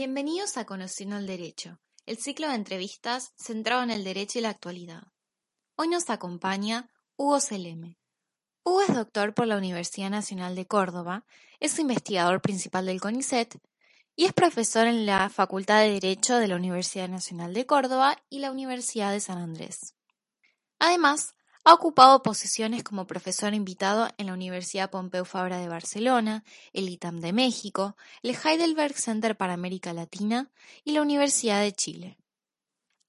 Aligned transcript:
Bienvenidos 0.00 0.56
a 0.58 0.64
Conociendo 0.64 1.16
el 1.16 1.26
Derecho, 1.26 1.80
el 2.06 2.18
ciclo 2.18 2.46
de 2.46 2.54
entrevistas 2.54 3.32
centrado 3.36 3.82
en 3.82 3.90
el 3.90 4.04
derecho 4.04 4.38
y 4.38 4.42
la 4.42 4.50
actualidad. 4.50 5.08
Hoy 5.74 5.88
nos 5.88 6.08
acompaña 6.08 6.88
Hugo 7.16 7.40
Seleme. 7.40 7.98
Hugo 8.62 8.82
es 8.82 8.94
doctor 8.94 9.34
por 9.34 9.48
la 9.48 9.56
Universidad 9.56 10.08
Nacional 10.08 10.54
de 10.54 10.68
Córdoba, 10.68 11.26
es 11.58 11.80
investigador 11.80 12.40
principal 12.40 12.86
del 12.86 13.00
CONICET 13.00 13.58
y 14.14 14.26
es 14.26 14.32
profesor 14.32 14.86
en 14.86 15.04
la 15.04 15.28
Facultad 15.30 15.80
de 15.80 15.94
Derecho 15.94 16.36
de 16.36 16.46
la 16.46 16.54
Universidad 16.54 17.08
Nacional 17.08 17.52
de 17.52 17.66
Córdoba 17.66 18.22
y 18.30 18.38
la 18.38 18.52
Universidad 18.52 19.10
de 19.10 19.18
San 19.18 19.38
Andrés. 19.38 19.96
Además, 20.78 21.34
ha 21.64 21.74
ocupado 21.74 22.22
posiciones 22.22 22.82
como 22.82 23.06
profesor 23.06 23.54
invitado 23.54 24.08
en 24.16 24.26
la 24.26 24.32
Universidad 24.32 24.90
Pompeu 24.90 25.24
Fabra 25.24 25.58
de 25.58 25.68
Barcelona, 25.68 26.44
el 26.72 26.88
ITAM 26.88 27.20
de 27.20 27.32
México, 27.32 27.96
el 28.22 28.36
Heidelberg 28.36 28.94
Center 28.94 29.36
para 29.36 29.54
América 29.54 29.92
Latina 29.92 30.50
y 30.84 30.92
la 30.92 31.02
Universidad 31.02 31.60
de 31.60 31.72
Chile. 31.72 32.18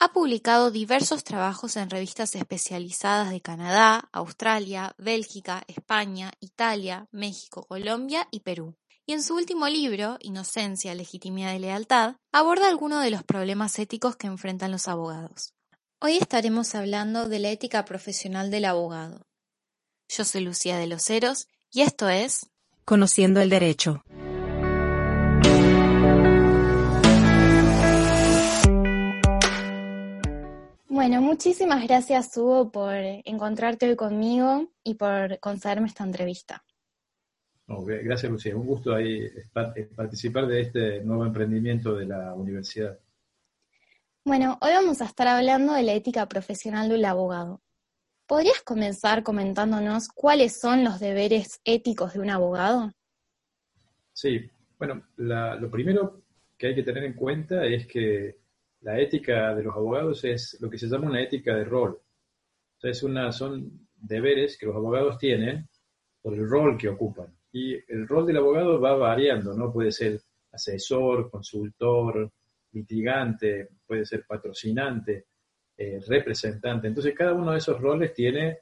Ha 0.01 0.13
publicado 0.13 0.71
diversos 0.71 1.25
trabajos 1.25 1.75
en 1.75 1.89
revistas 1.89 2.33
especializadas 2.33 3.31
de 3.31 3.41
Canadá, 3.41 4.07
Australia, 4.13 4.95
Bélgica, 4.97 5.63
España, 5.67 6.31
Italia, 6.39 7.07
México, 7.11 7.65
Colombia 7.67 8.27
y 8.31 8.39
Perú. 8.39 8.77
Y 9.05 9.13
en 9.13 9.23
su 9.23 9.35
último 9.35 9.67
libro, 9.67 10.17
Inocencia, 10.21 10.95
Legitimidad 10.95 11.53
y 11.53 11.59
Lealtad, 11.59 12.15
aborda 12.31 12.69
algunos 12.69 13.03
de 13.03 13.09
los 13.09 13.23
problemas 13.23 13.77
éticos 13.77 14.15
que 14.15 14.27
enfrentan 14.27 14.71
los 14.71 14.87
abogados. 14.87 15.53
Hoy 16.01 16.15
estaremos 16.15 16.75
hablando 16.75 17.27
de 17.27 17.39
la 17.39 17.49
ética 17.49 17.83
profesional 17.83 18.51
del 18.51 18.63
abogado. 18.63 19.27
Yo 20.07 20.23
soy 20.23 20.45
Lucía 20.45 20.77
de 20.77 20.87
los 20.87 21.09
Heros 21.09 21.49
y 21.73 21.81
esto 21.81 22.07
es 22.07 22.49
Conociendo 22.85 23.41
el 23.41 23.49
Derecho. 23.49 24.01
Bueno, 30.87 31.21
muchísimas 31.21 31.85
gracias 31.85 32.37
Hugo 32.37 32.71
por 32.71 32.93
encontrarte 32.93 33.89
hoy 33.89 33.97
conmigo 33.97 34.69
y 34.85 34.93
por 34.93 35.37
concederme 35.41 35.87
esta 35.87 36.05
entrevista. 36.05 36.63
gracias 37.67 38.31
Lucía, 38.31 38.55
un 38.55 38.67
gusto 38.67 38.95
ahí 38.95 39.29
participar 39.97 40.47
de 40.47 40.61
este 40.61 41.03
nuevo 41.03 41.25
emprendimiento 41.25 41.93
de 41.93 42.05
la 42.05 42.33
universidad. 42.35 42.97
Bueno, 44.29 44.59
hoy 44.61 44.73
vamos 44.73 45.01
a 45.01 45.05
estar 45.05 45.27
hablando 45.27 45.73
de 45.73 45.81
la 45.81 45.93
ética 45.93 46.29
profesional 46.29 46.87
del 46.87 47.03
abogado. 47.03 47.63
¿Podrías 48.27 48.61
comenzar 48.61 49.23
comentándonos 49.23 50.07
cuáles 50.07 50.59
son 50.59 50.83
los 50.83 50.99
deberes 50.99 51.59
éticos 51.63 52.13
de 52.13 52.19
un 52.19 52.29
abogado? 52.29 52.91
Sí, 54.13 54.47
bueno, 54.77 55.01
lo 55.17 55.71
primero 55.71 56.21
que 56.55 56.67
hay 56.67 56.75
que 56.75 56.83
tener 56.83 57.05
en 57.05 57.13
cuenta 57.13 57.65
es 57.65 57.87
que 57.87 58.37
la 58.81 58.99
ética 58.99 59.55
de 59.55 59.63
los 59.63 59.75
abogados 59.75 60.23
es 60.23 60.59
lo 60.61 60.69
que 60.69 60.77
se 60.77 60.85
llama 60.85 61.07
una 61.07 61.23
ética 61.23 61.55
de 61.55 61.63
rol. 61.63 61.99
O 61.99 62.79
sea, 62.79 62.91
es 62.91 63.01
una, 63.01 63.31
son 63.31 63.87
deberes 63.95 64.59
que 64.59 64.67
los 64.67 64.75
abogados 64.75 65.17
tienen 65.17 65.67
por 66.21 66.35
el 66.35 66.47
rol 66.47 66.77
que 66.77 66.89
ocupan. 66.89 67.35
Y 67.51 67.73
el 67.91 68.07
rol 68.07 68.27
del 68.27 68.37
abogado 68.37 68.79
va 68.79 68.95
variando, 68.95 69.55
¿no? 69.55 69.73
Puede 69.73 69.91
ser 69.91 70.21
asesor, 70.51 71.31
consultor, 71.31 72.31
litigante, 72.71 73.69
puede 73.85 74.05
ser 74.05 74.25
patrocinante, 74.25 75.25
eh, 75.77 75.99
representante. 76.07 76.87
Entonces, 76.87 77.15
cada 77.15 77.33
uno 77.33 77.51
de 77.51 77.57
esos 77.57 77.79
roles 77.79 78.13
tiene 78.13 78.59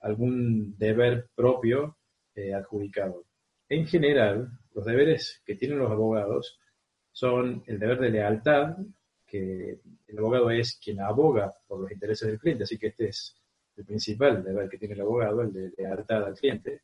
algún 0.00 0.76
deber 0.76 1.28
propio 1.34 1.98
eh, 2.34 2.54
adjudicado. 2.54 3.24
En 3.68 3.86
general, 3.86 4.50
los 4.72 4.84
deberes 4.84 5.42
que 5.44 5.56
tienen 5.56 5.78
los 5.78 5.90
abogados 5.90 6.58
son 7.12 7.62
el 7.66 7.78
deber 7.78 8.00
de 8.00 8.10
lealtad, 8.10 8.76
que 9.26 9.80
el 10.06 10.18
abogado 10.18 10.50
es 10.50 10.78
quien 10.82 11.00
aboga 11.00 11.52
por 11.66 11.80
los 11.80 11.90
intereses 11.90 12.28
del 12.28 12.38
cliente, 12.38 12.64
así 12.64 12.78
que 12.78 12.88
este 12.88 13.08
es 13.08 13.36
el 13.76 13.84
principal 13.84 14.44
deber 14.44 14.68
que 14.68 14.78
tiene 14.78 14.94
el 14.94 15.00
abogado, 15.00 15.42
el 15.42 15.52
de 15.52 15.72
lealtad 15.76 16.24
al 16.24 16.34
cliente. 16.34 16.82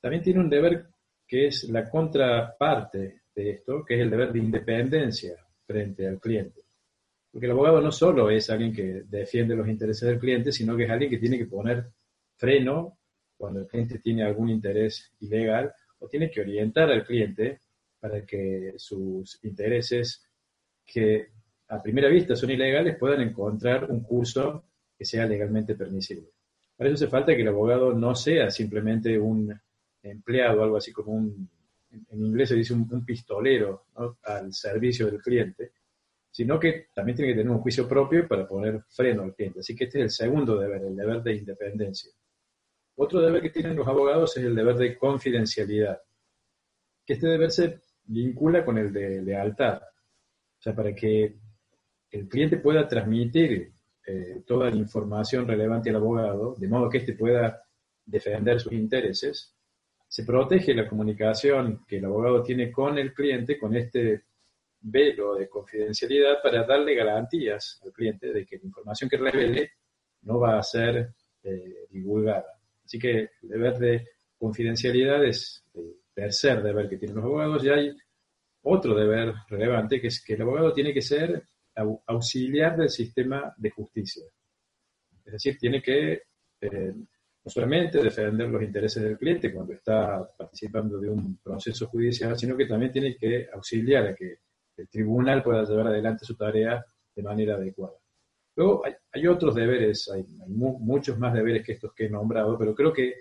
También 0.00 0.22
tiene 0.22 0.40
un 0.40 0.50
deber 0.50 0.88
que 1.26 1.46
es 1.46 1.64
la 1.64 1.88
contraparte 1.88 3.22
de 3.34 3.50
esto, 3.50 3.84
que 3.84 3.94
es 3.94 4.00
el 4.00 4.10
deber 4.10 4.32
de 4.32 4.38
independencia 4.38 5.47
frente 5.68 6.08
al 6.08 6.18
cliente. 6.18 6.62
Porque 7.30 7.44
el 7.44 7.52
abogado 7.52 7.82
no 7.82 7.92
solo 7.92 8.30
es 8.30 8.48
alguien 8.48 8.72
que 8.72 9.02
defiende 9.06 9.54
los 9.54 9.68
intereses 9.68 10.08
del 10.08 10.18
cliente, 10.18 10.50
sino 10.50 10.74
que 10.74 10.84
es 10.84 10.90
alguien 10.90 11.10
que 11.10 11.18
tiene 11.18 11.36
que 11.36 11.44
poner 11.44 11.84
freno 12.36 12.98
cuando 13.36 13.60
el 13.60 13.66
cliente 13.66 13.98
tiene 13.98 14.24
algún 14.24 14.48
interés 14.48 15.12
ilegal 15.20 15.72
o 15.98 16.08
tiene 16.08 16.30
que 16.30 16.40
orientar 16.40 16.90
al 16.90 17.04
cliente 17.04 17.60
para 18.00 18.24
que 18.24 18.72
sus 18.78 19.38
intereses 19.44 20.24
que 20.86 21.28
a 21.68 21.82
primera 21.82 22.08
vista 22.08 22.34
son 22.34 22.50
ilegales 22.50 22.96
puedan 22.96 23.20
encontrar 23.20 23.90
un 23.90 24.00
curso 24.02 24.64
que 24.96 25.04
sea 25.04 25.26
legalmente 25.26 25.74
permisible. 25.74 26.30
Para 26.76 26.88
eso 26.88 26.94
hace 26.94 27.10
falta 27.10 27.36
que 27.36 27.42
el 27.42 27.48
abogado 27.48 27.92
no 27.92 28.14
sea 28.14 28.50
simplemente 28.50 29.18
un 29.18 29.54
empleado, 30.02 30.62
algo 30.62 30.78
así 30.78 30.92
como 30.92 31.12
un 31.12 31.50
en 31.90 32.24
inglés 32.24 32.50
se 32.50 32.54
dice 32.54 32.74
un, 32.74 33.04
pistolero 33.04 33.86
al 34.24 34.52
servicio 34.52 35.06
del 35.06 35.20
cliente, 35.20 35.72
sino 36.30 36.58
que 36.58 36.88
también 36.94 37.16
tiene 37.16 37.32
que 37.32 37.38
tener 37.38 37.50
un 37.50 37.60
juicio 37.60 37.88
propio 37.88 38.28
para 38.28 38.46
poner 38.46 38.82
freno 38.88 39.22
al 39.22 39.34
cliente. 39.34 39.60
Así 39.60 39.74
que 39.74 39.84
este 39.84 39.98
es 39.98 40.04
el 40.04 40.10
segundo 40.10 40.58
deber, 40.58 40.82
el 40.82 40.96
deber 40.96 41.22
de 41.22 41.34
independencia. 41.34 42.12
Otro 42.96 43.20
deber 43.20 43.42
que 43.42 43.50
tienen 43.50 43.76
los 43.76 43.86
abogados 43.86 44.36
es 44.36 44.44
el 44.44 44.54
deber 44.54 44.76
de 44.76 44.98
confidencialidad, 44.98 46.00
que 47.06 47.14
este 47.14 47.28
deber 47.28 47.50
se 47.50 47.80
vincula 48.04 48.64
con 48.64 48.76
el 48.78 48.92
de 48.92 49.22
lealtad. 49.22 49.80
O 49.82 50.60
sea, 50.60 50.74
para 50.74 50.94
que 50.94 51.36
el 52.10 52.28
cliente 52.28 52.58
pueda 52.58 52.88
transmitir 52.88 53.72
eh, 54.06 54.42
toda 54.46 54.70
la 54.70 54.76
información 54.76 55.46
relevante 55.46 55.90
al 55.90 55.96
abogado, 55.96 56.54
de 56.58 56.68
modo 56.68 56.88
que 56.88 56.98
éste 56.98 57.12
pueda 57.12 57.62
defender 58.04 58.58
sus 58.58 58.72
intereses, 58.72 59.57
se 60.08 60.24
protege 60.24 60.74
la 60.74 60.88
comunicación 60.88 61.84
que 61.86 61.98
el 61.98 62.06
abogado 62.06 62.42
tiene 62.42 62.72
con 62.72 62.98
el 62.98 63.12
cliente 63.12 63.58
con 63.58 63.76
este 63.76 64.24
velo 64.80 65.34
de 65.34 65.48
confidencialidad 65.48 66.42
para 66.42 66.64
darle 66.64 66.94
garantías 66.94 67.80
al 67.84 67.92
cliente 67.92 68.32
de 68.32 68.46
que 68.46 68.56
la 68.56 68.64
información 68.64 69.10
que 69.10 69.18
revele 69.18 69.72
no 70.22 70.40
va 70.40 70.58
a 70.58 70.62
ser 70.62 71.14
eh, 71.42 71.86
divulgada. 71.90 72.58
Así 72.84 72.98
que 72.98 73.30
el 73.42 73.48
deber 73.48 73.78
de 73.78 74.06
confidencialidad 74.38 75.24
es 75.24 75.64
el 75.74 75.96
tercer 76.14 76.62
deber 76.62 76.88
que 76.88 76.96
tienen 76.96 77.16
los 77.16 77.24
abogados 77.24 77.64
y 77.64 77.68
hay 77.68 77.96
otro 78.62 78.94
deber 78.94 79.34
relevante 79.48 80.00
que 80.00 80.08
es 80.08 80.24
que 80.24 80.34
el 80.34 80.42
abogado 80.42 80.72
tiene 80.72 80.94
que 80.94 81.02
ser 81.02 81.42
auxiliar 82.06 82.76
del 82.76 82.88
sistema 82.88 83.54
de 83.56 83.70
justicia. 83.70 84.24
Es 85.24 85.32
decir, 85.32 85.58
tiene 85.58 85.82
que 85.82 86.22
eh, 86.60 86.94
no 87.48 87.52
solamente 87.52 88.02
defender 88.02 88.46
los 88.50 88.62
intereses 88.62 89.02
del 89.02 89.16
cliente 89.16 89.50
cuando 89.50 89.72
está 89.72 90.30
participando 90.36 90.98
de 90.98 91.08
un 91.08 91.38
proceso 91.38 91.86
judicial, 91.86 92.38
sino 92.38 92.54
que 92.54 92.66
también 92.66 92.92
tiene 92.92 93.16
que 93.16 93.48
auxiliar 93.50 94.08
a 94.08 94.14
que 94.14 94.40
el 94.76 94.86
tribunal 94.90 95.42
pueda 95.42 95.64
llevar 95.64 95.86
adelante 95.86 96.26
su 96.26 96.36
tarea 96.36 96.84
de 97.16 97.22
manera 97.22 97.54
adecuada. 97.54 97.96
Luego 98.54 98.82
hay, 98.84 99.26
otros 99.26 99.54
deberes, 99.54 100.10
hay, 100.10 100.26
muchos 100.46 101.18
más 101.18 101.32
deberes 101.32 101.64
que 101.64 101.72
estos 101.72 101.94
que 101.94 102.04
he 102.04 102.10
nombrado, 102.10 102.58
pero 102.58 102.74
creo 102.74 102.92
que 102.92 103.14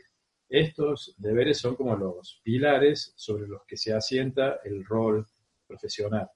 estos 0.49 1.15
deberes 1.17 1.59
son 1.59 1.77
como 1.77 1.95
los 1.95 2.41
pilares 2.43 3.13
sobre 3.15 3.47
los 3.47 3.61
que 3.65 3.77
se 3.77 3.93
asienta 3.93 4.59
el 4.65 4.83
rol 4.83 5.25
profesional. 5.65 6.27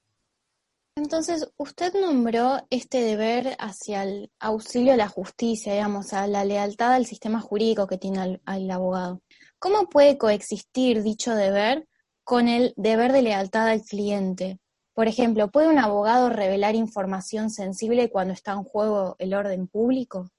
Entonces, 1.03 1.51
usted 1.57 1.93
nombró 1.99 2.59
este 2.69 3.01
deber 3.01 3.55
hacia 3.57 4.03
el 4.03 4.29
auxilio 4.39 4.93
a 4.93 4.97
la 4.97 5.07
justicia, 5.07 5.73
digamos, 5.73 6.13
a 6.13 6.27
la 6.27 6.45
lealtad 6.45 6.93
al 6.93 7.07
sistema 7.07 7.41
jurídico 7.41 7.87
que 7.87 7.97
tiene 7.97 8.39
el, 8.45 8.69
abogado. 8.69 9.23
¿Cómo 9.57 9.89
puede 9.89 10.19
coexistir 10.19 11.01
dicho 11.01 11.33
deber 11.33 11.87
con 12.23 12.47
el 12.47 12.75
deber 12.77 13.13
de 13.13 13.23
lealtad 13.23 13.67
al 13.69 13.81
cliente? 13.81 14.59
Por 14.93 15.07
ejemplo, 15.07 15.49
¿puede 15.49 15.69
un 15.69 15.79
abogado 15.79 16.29
revelar 16.29 16.75
información 16.75 17.49
sensible 17.49 18.11
cuando 18.11 18.35
está 18.35 18.51
en 18.51 18.63
juego 18.63 19.15
el 19.17 19.33
orden 19.33 19.67
público? 19.67 20.29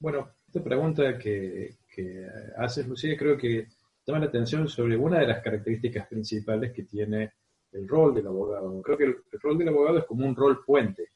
Bueno, 0.00 0.28
esta 0.46 0.62
pregunta 0.62 1.18
que, 1.18 1.78
que 1.94 2.26
haces, 2.58 2.86
Lucía, 2.86 3.16
creo 3.16 3.38
que 3.38 3.68
llama 4.06 4.18
la 4.18 4.26
atención 4.26 4.68
sobre 4.68 4.98
una 4.98 5.20
de 5.20 5.28
las 5.28 5.42
características 5.42 6.06
principales 6.08 6.72
que 6.72 6.82
tiene 6.82 7.32
el 7.72 7.88
rol 7.88 8.14
del 8.14 8.26
abogado. 8.26 8.80
Creo 8.82 8.98
que 8.98 9.04
el, 9.04 9.16
rol 9.40 9.58
del 9.58 9.68
abogado 9.68 9.98
es 9.98 10.04
como 10.04 10.26
un 10.26 10.34
rol 10.34 10.64
puente. 10.64 11.10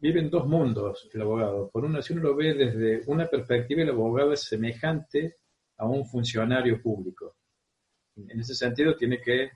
Vive 0.00 0.20
en 0.20 0.30
dos 0.30 0.46
mundos 0.46 1.08
el 1.12 1.22
abogado. 1.22 1.70
Por 1.70 1.84
una, 1.84 2.02
si 2.02 2.12
uno 2.12 2.22
lo 2.22 2.36
ve 2.36 2.54
desde 2.54 3.02
una 3.10 3.26
perspectiva, 3.26 3.82
el 3.82 3.90
abogado 3.90 4.32
es 4.32 4.42
semejante 4.42 5.36
a 5.78 5.86
un 5.86 6.06
funcionario 6.06 6.80
público. 6.80 7.36
En 8.16 8.40
ese 8.40 8.54
sentido, 8.54 8.96
tiene 8.96 9.20
que 9.20 9.50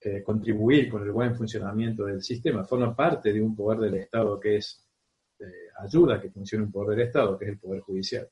eh, 0.00 0.22
contribuir 0.22 0.88
con 0.88 1.02
el 1.02 1.10
buen 1.10 1.34
funcionamiento 1.34 2.04
del 2.04 2.22
sistema. 2.22 2.64
Forma 2.64 2.94
parte 2.94 3.32
de 3.32 3.42
un 3.42 3.54
poder 3.54 3.80
del 3.80 3.94
Estado 3.94 4.38
que 4.38 4.56
es 4.56 4.84
eh, 5.40 5.44
ayuda 5.78 6.16
a 6.16 6.20
que 6.20 6.30
funcione 6.30 6.64
un 6.64 6.72
poder 6.72 6.96
del 6.96 7.06
Estado, 7.06 7.38
que 7.38 7.44
es 7.44 7.50
el 7.52 7.58
poder 7.58 7.80
judicial. 7.80 8.28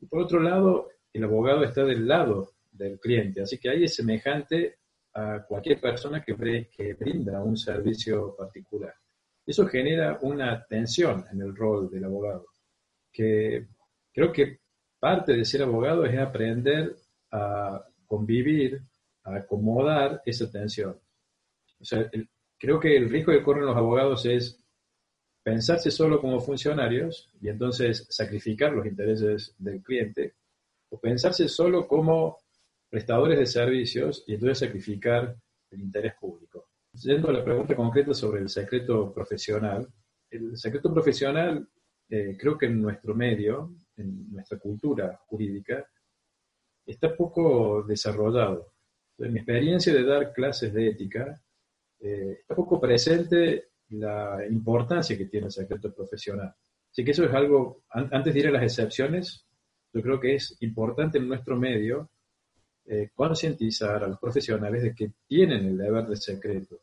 Y 0.00 0.06
por 0.06 0.20
otro 0.20 0.40
lado, 0.40 0.88
el 1.12 1.24
abogado 1.24 1.64
está 1.64 1.84
del 1.84 2.06
lado 2.06 2.52
del 2.70 3.00
cliente, 3.00 3.42
así 3.42 3.58
que 3.58 3.70
ahí 3.70 3.84
es 3.84 3.94
semejante 3.94 4.77
a 5.18 5.44
cualquier 5.44 5.80
persona 5.80 6.22
que, 6.22 6.34
que 6.70 6.94
brinda 6.94 7.42
un 7.42 7.56
servicio 7.56 8.34
particular. 8.36 8.94
Eso 9.44 9.66
genera 9.66 10.18
una 10.22 10.64
tensión 10.64 11.24
en 11.32 11.40
el 11.40 11.56
rol 11.56 11.90
del 11.90 12.04
abogado, 12.04 12.46
que 13.12 13.66
creo 14.12 14.32
que 14.32 14.60
parte 14.98 15.32
de 15.32 15.44
ser 15.44 15.62
abogado 15.62 16.04
es 16.04 16.18
aprender 16.18 16.94
a 17.32 17.82
convivir, 18.06 18.82
a 19.24 19.36
acomodar 19.36 20.22
esa 20.24 20.50
tensión. 20.50 20.98
O 21.80 21.84
sea, 21.84 22.10
creo 22.58 22.80
que 22.80 22.96
el 22.96 23.08
riesgo 23.08 23.32
que 23.32 23.42
corren 23.42 23.66
los 23.66 23.76
abogados 23.76 24.26
es 24.26 24.60
pensarse 25.42 25.90
solo 25.90 26.20
como 26.20 26.40
funcionarios 26.40 27.30
y 27.40 27.48
entonces 27.48 28.06
sacrificar 28.10 28.72
los 28.72 28.86
intereses 28.86 29.54
del 29.58 29.82
cliente, 29.82 30.34
o 30.90 30.98
pensarse 30.98 31.48
solo 31.48 31.86
como 31.86 32.38
prestadores 32.88 33.38
de 33.38 33.46
servicios 33.46 34.24
y 34.26 34.34
entonces 34.34 34.58
sacrificar 34.58 35.36
el 35.70 35.80
interés 35.80 36.14
público. 36.20 36.68
Yendo 36.92 37.28
a 37.28 37.32
la 37.32 37.44
pregunta 37.44 37.76
concreta 37.76 38.14
sobre 38.14 38.40
el 38.40 38.48
secreto 38.48 39.12
profesional, 39.12 39.86
el 40.30 40.56
secreto 40.56 40.92
profesional 40.92 41.68
eh, 42.08 42.36
creo 42.38 42.56
que 42.56 42.66
en 42.66 42.80
nuestro 42.80 43.14
medio, 43.14 43.74
en 43.96 44.32
nuestra 44.32 44.58
cultura 44.58 45.20
jurídica, 45.26 45.86
está 46.86 47.14
poco 47.14 47.82
desarrollado. 47.82 48.72
En 49.18 49.32
mi 49.32 49.40
experiencia 49.40 49.92
de 49.92 50.04
dar 50.04 50.32
clases 50.32 50.72
de 50.72 50.88
ética, 50.88 51.42
eh, 52.00 52.38
está 52.40 52.54
poco 52.54 52.80
presente 52.80 53.70
la 53.90 54.46
importancia 54.48 55.16
que 55.16 55.26
tiene 55.26 55.46
el 55.46 55.52
secreto 55.52 55.92
profesional. 55.94 56.54
Así 56.90 57.04
que 57.04 57.10
eso 57.10 57.24
es 57.24 57.32
algo, 57.32 57.82
antes 57.90 58.32
de 58.32 58.40
ir 58.40 58.48
a 58.48 58.52
las 58.52 58.62
excepciones, 58.62 59.46
yo 59.92 60.02
creo 60.02 60.20
que 60.20 60.34
es 60.36 60.56
importante 60.60 61.18
en 61.18 61.28
nuestro 61.28 61.56
medio 61.56 62.10
eh, 62.90 63.10
concientizar 63.14 64.02
a 64.02 64.08
los 64.08 64.18
profesionales 64.18 64.82
de 64.82 64.94
que 64.94 65.12
tienen 65.26 65.66
el 65.66 65.76
deber 65.76 66.06
de 66.06 66.16
secreto. 66.16 66.80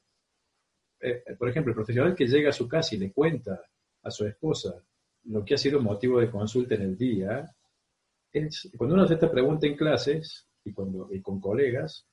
Eh, 1.00 1.24
por 1.38 1.50
ejemplo, 1.50 1.72
el 1.72 1.75
profesional 1.75 2.16
que 2.16 2.28
llega 2.28 2.50
a 2.50 2.54
su 2.54 2.68
casa 2.68 2.94
y 2.94 3.00
le 3.00 3.12
cuenta 3.12 3.60
a 4.04 4.12
su 4.12 4.25
esposa 4.25 4.75
lo 5.24 5.44
que 5.44 5.56
ha 5.56 5.57
sido 5.57 5.81
motivo 5.81 6.19
de 6.19 6.30
consulta 6.30 6.75
en 6.75 6.84
el 6.84 6.98
día, 6.98 7.52
cuando 8.78 8.94
uno 8.94 9.04
hace 9.04 9.16
esta 9.16 9.31
pregunta 9.31 9.66
en 9.66 9.75
clases 9.75 10.48
y, 10.63 10.74
cuando, 10.74 11.07
y 11.12 11.22
con 11.22 11.40
colegas, 11.40 12.06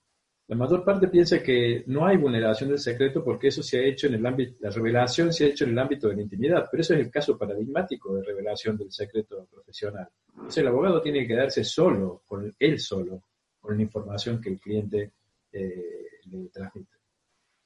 la 0.48 0.56
mayor 0.56 0.84
parte 0.84 1.08
piensa 1.08 1.42
que 1.42 1.84
no 1.86 2.06
hay 2.06 2.16
vulneración 2.16 2.70
del 2.70 2.78
secreto 2.78 3.22
porque 3.22 3.48
eso 3.48 3.62
se 3.62 3.78
ha 3.78 3.84
hecho 3.84 4.06
en 4.06 4.14
el 4.14 4.24
ámbito, 4.24 4.56
la 4.60 4.70
revelación 4.70 5.32
se 5.32 5.44
ha 5.44 5.48
hecho 5.48 5.64
en 5.64 5.72
el 5.72 5.78
ámbito 5.78 6.08
de 6.08 6.16
la 6.16 6.22
intimidad, 6.22 6.66
pero 6.70 6.80
eso 6.80 6.94
es 6.94 7.00
el 7.00 7.10
caso 7.10 7.36
paradigmático 7.36 8.14
de 8.14 8.22
revelación 8.22 8.76
del 8.78 8.90
secreto 8.90 9.46
profesional. 9.50 10.08
Entonces 10.34 10.58
el 10.58 10.68
abogado 10.68 11.02
tiene 11.02 11.20
que 11.20 11.28
quedarse 11.28 11.62
solo, 11.64 12.22
con 12.26 12.54
él 12.58 12.80
solo, 12.80 13.22
con 13.62 13.78
la 13.78 13.82
información 13.82 14.42
que 14.42 14.50
el 14.50 14.60
cliente 14.60 15.12
eh, 15.50 16.18
le 16.26 16.48
transmite. 16.48 16.98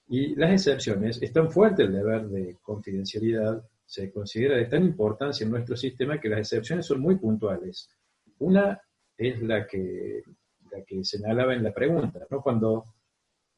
Y 0.08 0.36
las 0.36 0.52
excepciones, 0.52 1.20
es 1.20 1.32
tan 1.32 1.50
fuerte 1.50 1.82
el 1.82 1.92
deber 1.92 2.28
de 2.28 2.58
confidencialidad, 2.62 3.60
se 3.84 4.12
considera 4.12 4.56
de 4.56 4.66
tan 4.66 4.84
importancia 4.84 5.44
en 5.44 5.50
nuestro 5.50 5.76
sistema 5.76 6.20
que 6.20 6.28
las 6.28 6.38
excepciones 6.38 6.86
son 6.86 7.00
muy 7.00 7.16
puntuales. 7.16 7.88
Una 8.38 8.80
es 9.16 9.42
la 9.42 9.66
que 9.66 10.22
que 10.84 11.04
señalaba 11.04 11.54
en 11.54 11.62
la 11.62 11.72
pregunta, 11.72 12.26
¿no? 12.30 12.42
Cuando 12.42 12.84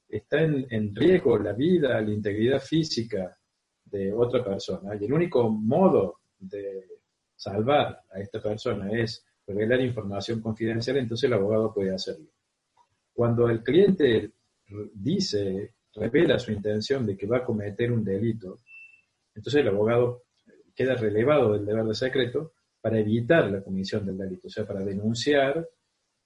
está 0.09 0.41
en, 0.41 0.95
riesgo 0.95 1.39
la 1.39 1.53
vida, 1.53 2.01
la 2.01 2.11
integridad 2.11 2.61
física 2.61 3.37
de 3.85 4.13
otra 4.13 4.45
persona 4.45 4.95
y 4.97 5.05
el 5.05 5.13
único 5.13 5.49
modo 5.51 6.21
de 6.39 6.87
salvar 7.35 8.03
a 8.11 8.21
esta 8.21 8.41
persona 8.41 8.91
es 8.91 9.25
revelar 9.49 9.81
información 9.81 10.41
confidencial, 10.41 10.99
entonces 10.99 11.27
el 11.27 11.35
abogado 11.35 11.73
puede 11.73 11.95
hacerlo. 11.95 12.27
Cuando 13.15 13.49
el 13.49 13.63
cliente 13.63 14.33
dice, 14.93 15.75
revela 15.95 16.39
su 16.39 16.53
intención 16.53 17.07
de 17.07 17.17
que 17.17 17.27
va 17.27 17.39
a 17.39 17.45
cometer 17.45 17.91
un 17.91 18.05
delito, 18.05 18.61
entonces 19.35 19.63
el 19.63 19.69
abogado 19.69 20.25
queda 20.75 20.95
relevado 20.95 21.55
del 21.55 21.65
deber 21.65 21.85
de 21.85 21.95
secreto 21.95 22.53
para 22.81 22.99
evitar 22.99 23.51
la 23.51 23.63
comisión 23.63 24.05
del 24.05 24.19
delito, 24.19 24.49
o 24.49 24.51
sea, 24.51 24.67
para 24.67 24.85
denunciar 24.85 25.67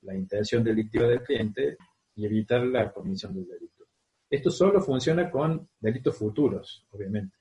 la 0.02 0.14
intención 0.14 0.64
delictiva 0.64 1.06
del 1.06 1.22
cliente 1.22 1.76
y 2.16 2.26
evitar 2.26 2.66
la 2.66 2.92
comisión 2.92 3.34
del 3.34 3.46
delito. 3.46 3.84
Esto 4.28 4.50
solo 4.50 4.80
funciona 4.80 5.30
con 5.30 5.68
delitos 5.78 6.16
futuros, 6.16 6.86
obviamente. 6.90 7.36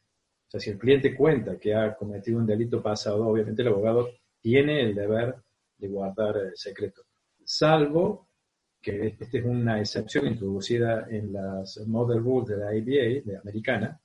O 0.47 0.51
sea, 0.51 0.59
si 0.59 0.69
el 0.69 0.77
cliente 0.77 1.15
cuenta 1.15 1.57
que 1.57 1.73
ha 1.73 1.95
cometido 1.95 2.37
un 2.37 2.45
delito 2.45 2.83
pasado, 2.83 3.25
obviamente 3.25 3.61
el 3.61 3.69
abogado 3.69 4.09
tiene 4.39 4.81
el 4.81 4.93
deber 4.93 5.35
de 5.81 5.87
guardar 5.89 6.37
el 6.37 6.55
secreto. 6.55 7.01
Salvo 7.43 8.29
que 8.81 9.07
esta 9.07 9.25
es 9.37 9.43
una 9.43 9.79
excepción 9.79 10.27
introducida 10.27 11.07
en 11.09 11.33
las 11.33 11.77
Model 11.85 12.23
Rules 12.23 12.47
de 12.49 12.57
la 12.57 12.67
ABA, 12.67 13.23
de 13.25 13.37
americana, 13.41 14.01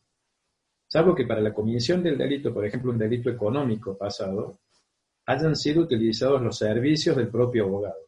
salvo 0.89 1.15
que 1.15 1.27
para 1.27 1.41
la 1.41 1.55
comisión 1.55 2.03
del 2.03 2.19
delito, 2.19 2.53
por 2.53 2.67
ejemplo, 2.67 2.91
un 2.91 2.99
delito 2.99 3.31
económico 3.31 3.97
pasado, 3.97 4.59
hayan 5.27 5.57
sido 5.57 5.83
utilizados 5.83 6.43
los 6.43 6.59
servicios 6.59 7.17
del 7.17 7.29
propio 7.29 7.65
abogado 7.65 8.07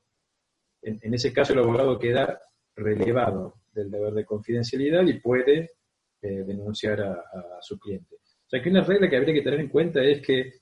en, 0.83 1.15
ese 1.15 1.33
caso 1.33 1.53
el 1.53 1.61
abogado 1.61 1.99
queda 1.99 2.41
relevado 2.77 3.55
del 3.73 3.91
deber 3.91 4.13
de 4.15 4.25
confidencialidad 4.25 5.03
y 5.07 5.21
puede 5.21 5.71
eh, 6.23 6.29
denunciar 6.47 7.01
a, 7.01 7.25
su 7.61 7.79
cliente. 7.79 8.17
O 8.17 8.49
sea 8.49 8.63
que 8.63 8.71
una 8.71 8.85
regla 8.85 9.09
que 9.09 9.17
habría 9.17 9.35
que 9.35 9.43
tener 9.43 9.61
en 9.61 9.69
cuenta 9.69 10.03
es 10.03 10.23
que 10.23 10.53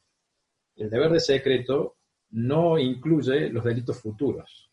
el 0.77 0.91
deber 0.91 1.13
de 1.13 1.21
secreto 1.21 1.96
no 2.31 2.79
incluye 2.79 3.49
los 3.51 3.65
delitos 3.65 4.01
futuros. 4.01 4.71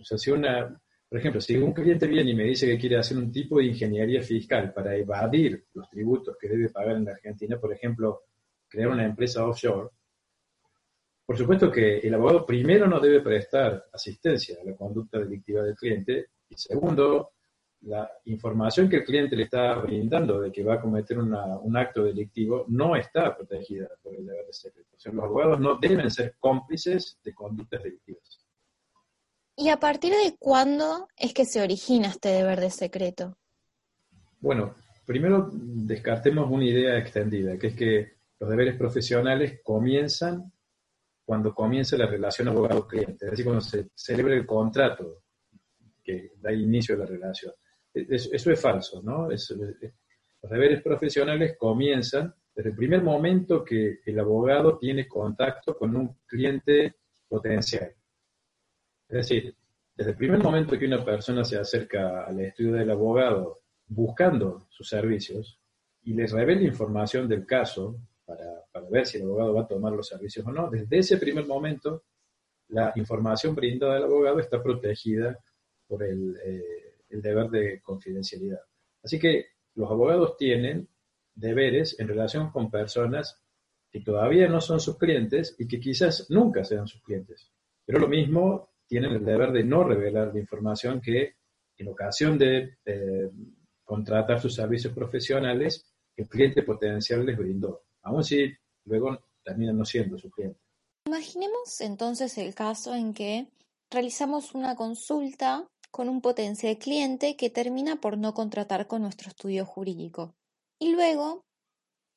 O 0.00 0.04
sea, 0.04 0.18
si 0.18 0.30
por 0.30 1.18
ejemplo, 1.18 1.40
si 1.40 1.56
un 1.56 1.72
cliente 1.72 2.06
viene 2.06 2.30
y 2.30 2.34
me 2.34 2.44
dice 2.44 2.66
que 2.66 2.78
quiere 2.78 2.96
hacer 2.96 3.18
un 3.18 3.30
tipo 3.30 3.58
de 3.58 3.66
ingeniería 3.66 4.22
fiscal 4.22 4.72
para 4.72 4.96
evadir 4.96 5.66
los 5.74 5.88
tributos 5.90 6.36
que 6.40 6.48
debe 6.48 6.70
pagar 6.70 6.96
en 6.96 7.08
Argentina, 7.08 7.58
por 7.60 7.72
ejemplo, 7.72 8.22
crear 8.66 8.88
una 8.88 9.04
empresa 9.04 9.44
offshore, 9.44 9.90
por 11.24 11.36
supuesto 11.36 11.70
que 11.70 11.98
el 11.98 12.14
abogado 12.14 12.44
primero 12.44 12.86
no 12.86 12.98
debe 12.98 13.20
prestar 13.20 13.86
asistencia 13.92 14.56
a 14.60 14.64
la 14.64 14.76
conducta 14.76 15.18
delictiva 15.18 15.62
del 15.62 15.76
cliente 15.76 16.26
y 16.48 16.56
segundo, 16.56 17.32
la 17.82 18.10
información 18.26 18.88
que 18.88 18.96
el 18.96 19.04
cliente 19.04 19.34
le 19.34 19.44
está 19.44 19.74
brindando 19.74 20.40
de 20.40 20.52
que 20.52 20.62
va 20.62 20.74
a 20.74 20.80
cometer 20.80 21.18
un 21.18 21.76
acto 21.76 22.04
delictivo 22.04 22.64
no 22.68 22.94
está 22.94 23.36
protegida 23.36 23.88
por 24.02 24.14
el 24.14 24.26
deber 24.26 24.46
de 24.46 24.52
secreto. 24.52 24.96
O 24.96 25.00
sea, 25.00 25.12
los 25.12 25.24
abogados 25.24 25.58
no 25.58 25.78
deben 25.78 26.10
ser 26.10 26.36
cómplices 26.38 27.18
de 27.24 27.34
conductas 27.34 27.82
delictivas. 27.82 28.40
¿Y 29.56 29.68
a 29.68 29.78
partir 29.78 30.12
de 30.12 30.36
cuándo 30.38 31.08
es 31.16 31.34
que 31.34 31.44
se 31.44 31.60
origina 31.60 32.08
este 32.08 32.30
deber 32.30 32.60
de 32.60 32.70
secreto? 32.70 33.36
Bueno, 34.40 34.74
primero 35.04 35.50
descartemos 35.52 36.50
una 36.50 36.64
idea 36.64 36.96
extendida, 36.98 37.58
que 37.58 37.66
es 37.68 37.74
que 37.74 38.12
los 38.38 38.48
deberes 38.48 38.76
profesionales 38.76 39.60
comienzan 39.62 40.52
cuando 41.24 41.54
comienza 41.54 41.96
la 41.96 42.06
relación 42.06 42.48
abogado-cliente, 42.48 43.24
es 43.26 43.30
decir, 43.30 43.44
cuando 43.44 43.60
se 43.60 43.90
celebra 43.94 44.34
el 44.34 44.46
contrato 44.46 45.22
que 46.02 46.32
da 46.40 46.52
inicio 46.52 46.94
a 46.94 46.98
la 46.98 47.06
relación. 47.06 47.52
Eso, 47.94 48.50
es 48.50 48.60
falso, 48.60 49.02
¿no? 49.02 49.28
los 49.28 50.50
deberes 50.50 50.82
profesionales 50.82 51.56
comienzan 51.58 52.34
desde 52.54 52.70
el 52.70 52.76
primer 52.76 53.02
momento 53.02 53.64
que 53.64 54.00
el 54.04 54.18
abogado 54.18 54.78
tiene 54.78 55.06
contacto 55.08 55.76
con 55.76 55.96
un 55.96 56.18
cliente 56.26 56.96
potencial. 57.28 57.94
Es 59.08 59.16
decir, 59.16 59.54
desde 59.94 60.12
el 60.12 60.16
primer 60.16 60.42
momento 60.42 60.78
que 60.78 60.86
una 60.86 61.04
persona 61.04 61.44
se 61.44 61.58
acerca 61.58 62.24
al 62.24 62.40
estudio 62.40 62.72
del 62.72 62.90
abogado 62.90 63.60
buscando 63.86 64.66
sus 64.70 64.88
servicios 64.88 65.60
y 66.02 66.14
les 66.14 66.32
revela 66.32 66.62
información 66.62 67.28
del 67.28 67.46
caso, 67.46 68.00
para, 68.24 68.88
ver 68.90 69.06
si 69.06 69.18
el 69.18 69.24
abogado 69.24 69.54
va 69.54 69.62
a 69.62 69.66
tomar 69.66 69.92
los 69.92 70.08
servicios 70.08 70.46
o 70.46 70.52
no. 70.52 70.70
Desde 70.70 70.98
ese 70.98 71.18
primer 71.18 71.46
momento, 71.46 72.04
la 72.68 72.92
información 72.96 73.54
brindada 73.54 73.96
al 73.96 74.04
abogado 74.04 74.40
está 74.40 74.62
protegida 74.62 75.38
por 75.86 76.02
el, 76.02 76.36
eh, 76.44 76.81
el 77.12 77.22
deber 77.22 77.48
de 77.50 77.80
confidencialidad. 77.80 78.60
Así 79.02 79.18
que 79.18 79.46
los 79.74 79.90
abogados 79.90 80.36
tienen 80.36 80.88
deberes 81.34 81.98
en 81.98 82.08
relación 82.08 82.50
con 82.50 82.70
personas 82.70 83.40
que 83.90 84.00
todavía 84.00 84.48
no 84.48 84.60
son 84.60 84.80
sus 84.80 84.96
clientes 84.98 85.54
y 85.58 85.66
que 85.66 85.78
quizás 85.80 86.30
nunca 86.30 86.64
sean 86.64 86.86
sus 86.86 87.02
clientes. 87.02 87.50
Pero 87.84 87.98
lo 87.98 88.08
mismo 88.08 88.70
tienen 88.86 89.12
el 89.12 89.24
deber 89.24 89.52
de 89.52 89.64
no 89.64 89.84
revelar 89.84 90.32
la 90.32 90.40
información 90.40 91.00
que 91.00 91.36
en 91.76 91.88
ocasión 91.88 92.38
de 92.38 92.78
eh, 92.84 93.30
contratar 93.84 94.40
sus 94.40 94.54
servicios 94.54 94.92
profesionales 94.92 95.86
el 96.16 96.28
cliente 96.28 96.62
potencial 96.62 97.24
les 97.24 97.36
brindó 97.36 97.84
aún 98.02 98.22
si 98.22 98.52
luego 98.84 99.18
terminan 99.42 99.78
no 99.78 99.84
siendo 99.84 100.18
su 100.18 100.30
cliente. 100.30 100.60
Imaginemos 101.06 101.80
entonces 101.80 102.38
el 102.38 102.54
caso 102.54 102.94
en 102.94 103.12
que 103.12 103.48
realizamos 103.90 104.54
una 104.54 104.76
consulta 104.76 105.66
con 105.92 106.08
un 106.08 106.22
potencial 106.22 106.78
cliente 106.78 107.36
que 107.36 107.50
termina 107.50 108.00
por 108.00 108.16
no 108.18 108.32
contratar 108.32 108.86
con 108.86 109.02
nuestro 109.02 109.28
estudio 109.28 109.66
jurídico. 109.66 110.34
Y 110.78 110.90
luego 110.92 111.44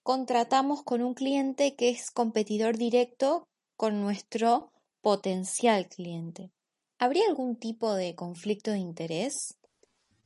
contratamos 0.02 0.82
con 0.82 1.02
un 1.02 1.14
cliente 1.14 1.76
que 1.76 1.90
es 1.90 2.10
competidor 2.10 2.78
directo 2.78 3.48
con 3.76 4.02
nuestro 4.02 4.72
potencial 5.02 5.88
cliente. 5.88 6.52
¿Habría 6.98 7.28
algún 7.28 7.58
tipo 7.58 7.94
de 7.94 8.16
conflicto 8.16 8.72
de 8.72 8.80
interés? 8.80 9.58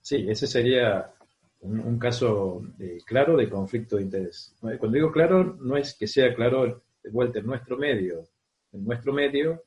Sí, 0.01 0.27
ese 0.29 0.45
sería 0.45 1.11
un, 1.61 1.97
caso 1.97 2.61
eh, 2.79 2.99
claro 3.03 3.35
de 3.35 3.49
conflicto 3.49 3.95
de 3.95 4.03
interés. 4.03 4.53
Cuando 4.61 4.91
digo 4.91 5.11
claro, 5.11 5.57
no 5.59 5.75
es 5.75 5.95
que 5.95 6.07
sea 6.07 6.35
claro 6.35 6.83
de 7.03 7.09
vuelta 7.09 7.39
en 7.39 7.47
nuestro 7.47 7.77
medio. 7.77 8.27
En 8.71 8.85
nuestro 8.85 9.11
medio, 9.11 9.63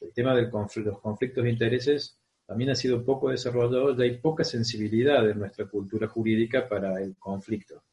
el 0.00 0.12
tema 0.14 0.34
de 0.34 0.50
los 0.50 1.00
conflictos 1.00 1.44
de 1.44 1.50
intereses 1.50 2.19
también 2.50 2.70
ha 2.70 2.74
sido 2.74 3.04
poco 3.04 3.30
desarrollado, 3.30 3.96
ya 3.96 4.02
hay 4.02 4.18
poca 4.18 4.42
sensibilidad 4.42 5.30
en 5.30 5.38
nuestra 5.38 5.66
cultura 5.66 6.08
jurídica 6.08 6.68
para 6.68 7.00
el 7.00 7.14
conflicto. 7.16 7.84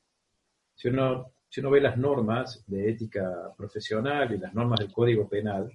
Si 0.73 0.87
uno, 0.87 1.31
si 1.47 1.59
uno 1.59 1.69
ve 1.69 1.79
las 1.79 1.95
normas 1.95 2.63
de 2.65 2.89
ética 2.89 3.53
profesional 3.55 4.33
y 4.33 4.39
las 4.39 4.55
normas 4.55 4.79
del 4.79 4.91
Código 4.91 5.29
Penal, 5.29 5.71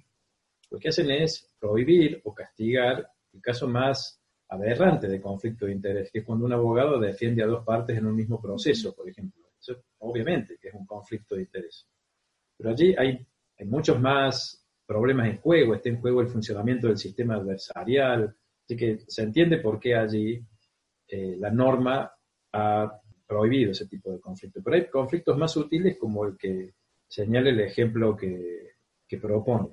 lo 0.69 0.77
que 0.77 0.89
hacen 0.89 1.09
es 1.11 1.49
prohibir 1.57 2.19
o 2.25 2.33
castigar 2.33 3.09
el 3.31 3.39
caso 3.39 3.69
más 3.69 4.21
aberrante 4.49 5.07
de 5.07 5.21
conflicto 5.21 5.65
de 5.65 5.71
interés, 5.71 6.11
que 6.11 6.19
es 6.19 6.25
cuando 6.25 6.45
un 6.45 6.51
abogado 6.51 6.99
defiende 6.99 7.41
a 7.41 7.47
dos 7.47 7.63
partes 7.63 7.97
en 7.97 8.05
un 8.05 8.17
mismo 8.17 8.41
proceso, 8.41 8.93
por 8.93 9.07
ejemplo. 9.07 9.45
Eso 9.57 9.81
obviamente 9.99 10.57
que 10.61 10.67
es 10.67 10.73
un 10.73 10.85
conflicto 10.85 11.35
de 11.35 11.43
interés. 11.43 11.87
Pero 12.57 12.71
allí 12.71 12.93
hay 12.97 13.25
muchos 13.63 13.97
más 14.01 14.61
problemas 14.85 15.29
en 15.29 15.37
juego, 15.37 15.73
está 15.73 15.87
en 15.87 16.01
juego 16.01 16.19
el 16.19 16.27
funcionamiento 16.27 16.87
del 16.87 16.97
sistema 16.97 17.35
adversarial, 17.35 18.35
así 18.63 18.75
que 18.75 18.99
se 19.07 19.23
entiende 19.23 19.57
por 19.57 19.79
qué 19.79 19.95
allí 19.95 20.41
eh, 21.07 21.35
la 21.37 21.51
norma 21.51 22.11
ha 22.53 22.99
prohibido 23.27 23.71
ese 23.71 23.87
tipo 23.87 24.11
de 24.11 24.19
conflicto. 24.19 24.61
Pero 24.63 24.75
hay 24.75 24.89
conflictos 24.89 25.37
más 25.37 25.51
sutiles 25.51 25.97
como 25.97 26.25
el 26.25 26.37
que 26.37 26.73
señala 27.07 27.49
el 27.49 27.59
ejemplo 27.59 28.15
que, 28.15 28.61
propone. 29.21 29.69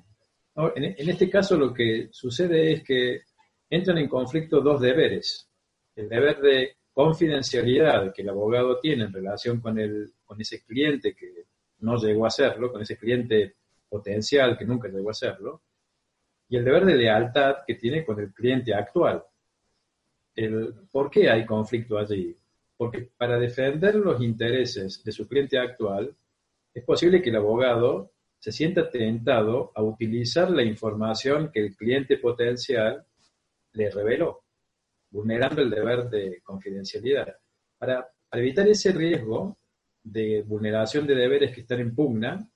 En, 0.75 1.09
este 1.09 1.31
caso 1.31 1.57
lo 1.57 1.73
que 1.73 2.09
sucede 2.11 2.75
es 2.75 2.85
que 2.85 3.23
entran 3.71 3.97
en 3.97 4.07
conflicto 4.07 4.61
dos 4.61 4.83
deberes. 4.83 5.49
El 5.97 6.11
deber 6.11 6.43
de 6.43 6.77
confidencialidad 6.93 8.13
que 8.13 8.21
el 8.21 8.29
abogado 8.29 8.79
tiene 8.81 9.05
en 9.05 9.13
relación 9.15 9.63
con, 9.63 9.79
con 10.27 10.41
ese 10.43 10.63
cliente 10.63 11.15
que 11.15 11.47
no 11.79 11.97
llegó 11.97 12.27
a 12.27 12.29
hacerlo, 12.29 12.71
con 12.71 12.83
ese 12.83 12.99
cliente 12.99 13.55
potencial 13.89 14.59
que 14.59 14.67
nunca 14.67 14.89
llegó 14.89 15.09
a 15.09 15.13
hacerlo, 15.13 15.63
y 16.51 16.57
el 16.57 16.65
deber 16.65 16.85
de 16.85 16.97
lealtad 16.97 17.59
que 17.65 17.77
tiene 17.77 18.05
con 18.05 18.19
el 18.19 18.35
cliente 18.35 18.75
actual. 18.75 19.23
El, 20.35 20.75
¿Por 20.91 21.09
qué 21.09 21.31
hay 21.31 21.47
conflicto 21.47 21.97
allí? 21.97 22.37
Porque 22.77 23.09
para 23.17 23.39
defender 23.39 23.95
los 23.95 24.21
intereses 24.21 25.03
de 25.05 25.13
su 25.13 25.29
cliente 25.29 25.59
actual, 25.59 26.13
es 26.75 26.85
posible 26.85 27.23
que 27.23 27.31
el 27.31 27.37
abogado 27.37 28.11
se 28.41 28.51
sienta 28.51 28.91
tentado 28.91 29.71
a 29.77 29.83
utilizar 29.83 30.51
la 30.51 30.65
información 30.65 31.53
que 31.53 31.61
el 31.61 31.77
cliente 31.77 32.17
potencial 32.17 33.05
le 33.75 33.91
reveló, 33.91 34.43
vulnerando 35.11 35.63
el 35.63 35.71
deber 35.71 36.11
de 36.11 36.41
confidencialidad. 36.43 37.37
Para, 37.79 38.09
para 38.29 38.43
evitar 38.43 38.67
ese 38.67 38.91
riesgo 38.91 39.57
de 40.03 40.43
vulneración 40.43 41.07
de 41.07 41.15
deberes 41.15 41.55
que 41.55 41.61
están 41.61 41.79
en 41.79 41.95
pugna, 41.95 42.51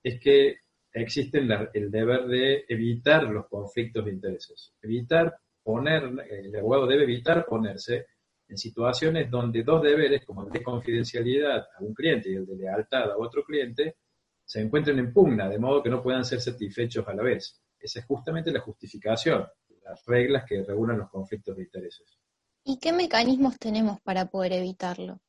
es 0.00 0.20
que 0.20 0.58
existe 1.02 1.38
el 1.38 1.90
deber 1.90 2.26
de 2.26 2.64
evitar 2.68 3.24
los 3.24 3.46
conflictos 3.48 4.04
de 4.04 4.12
intereses. 4.12 4.72
Evitar 4.80 5.38
poner, 5.62 6.04
el 6.30 6.56
abogado 6.56 6.86
debe 6.86 7.04
evitar 7.04 7.44
ponerse 7.44 8.06
en 8.48 8.56
situaciones 8.56 9.30
donde 9.30 9.62
dos 9.62 9.82
deberes, 9.82 10.24
como 10.24 10.46
el 10.46 10.52
de 10.52 10.62
confidencialidad 10.62 11.58
a 11.58 11.82
un 11.82 11.92
cliente 11.92 12.30
y 12.30 12.36
el 12.36 12.46
de 12.46 12.56
lealtad 12.56 13.10
a 13.10 13.18
otro 13.18 13.44
cliente, 13.44 13.96
se 14.44 14.60
encuentren 14.60 14.98
en 14.98 15.12
pugna, 15.12 15.48
de 15.48 15.58
modo 15.58 15.82
que 15.82 15.90
no 15.90 16.02
puedan 16.02 16.24
ser 16.24 16.40
satisfechos 16.40 17.06
a 17.08 17.14
la 17.14 17.22
vez. 17.22 17.60
Esa 17.78 18.00
es 18.00 18.06
justamente 18.06 18.52
la 18.52 18.60
justificación, 18.60 19.44
las 19.82 20.04
reglas 20.06 20.44
que 20.48 20.62
regulan 20.62 20.98
los 20.98 21.10
conflictos 21.10 21.56
de 21.56 21.64
intereses. 21.64 22.18
¿Y 22.64 22.78
qué 22.78 22.92
mecanismos 22.92 23.58
tenemos 23.58 24.00
para 24.00 24.26
poder 24.26 24.52
evitarlo? 24.54 25.20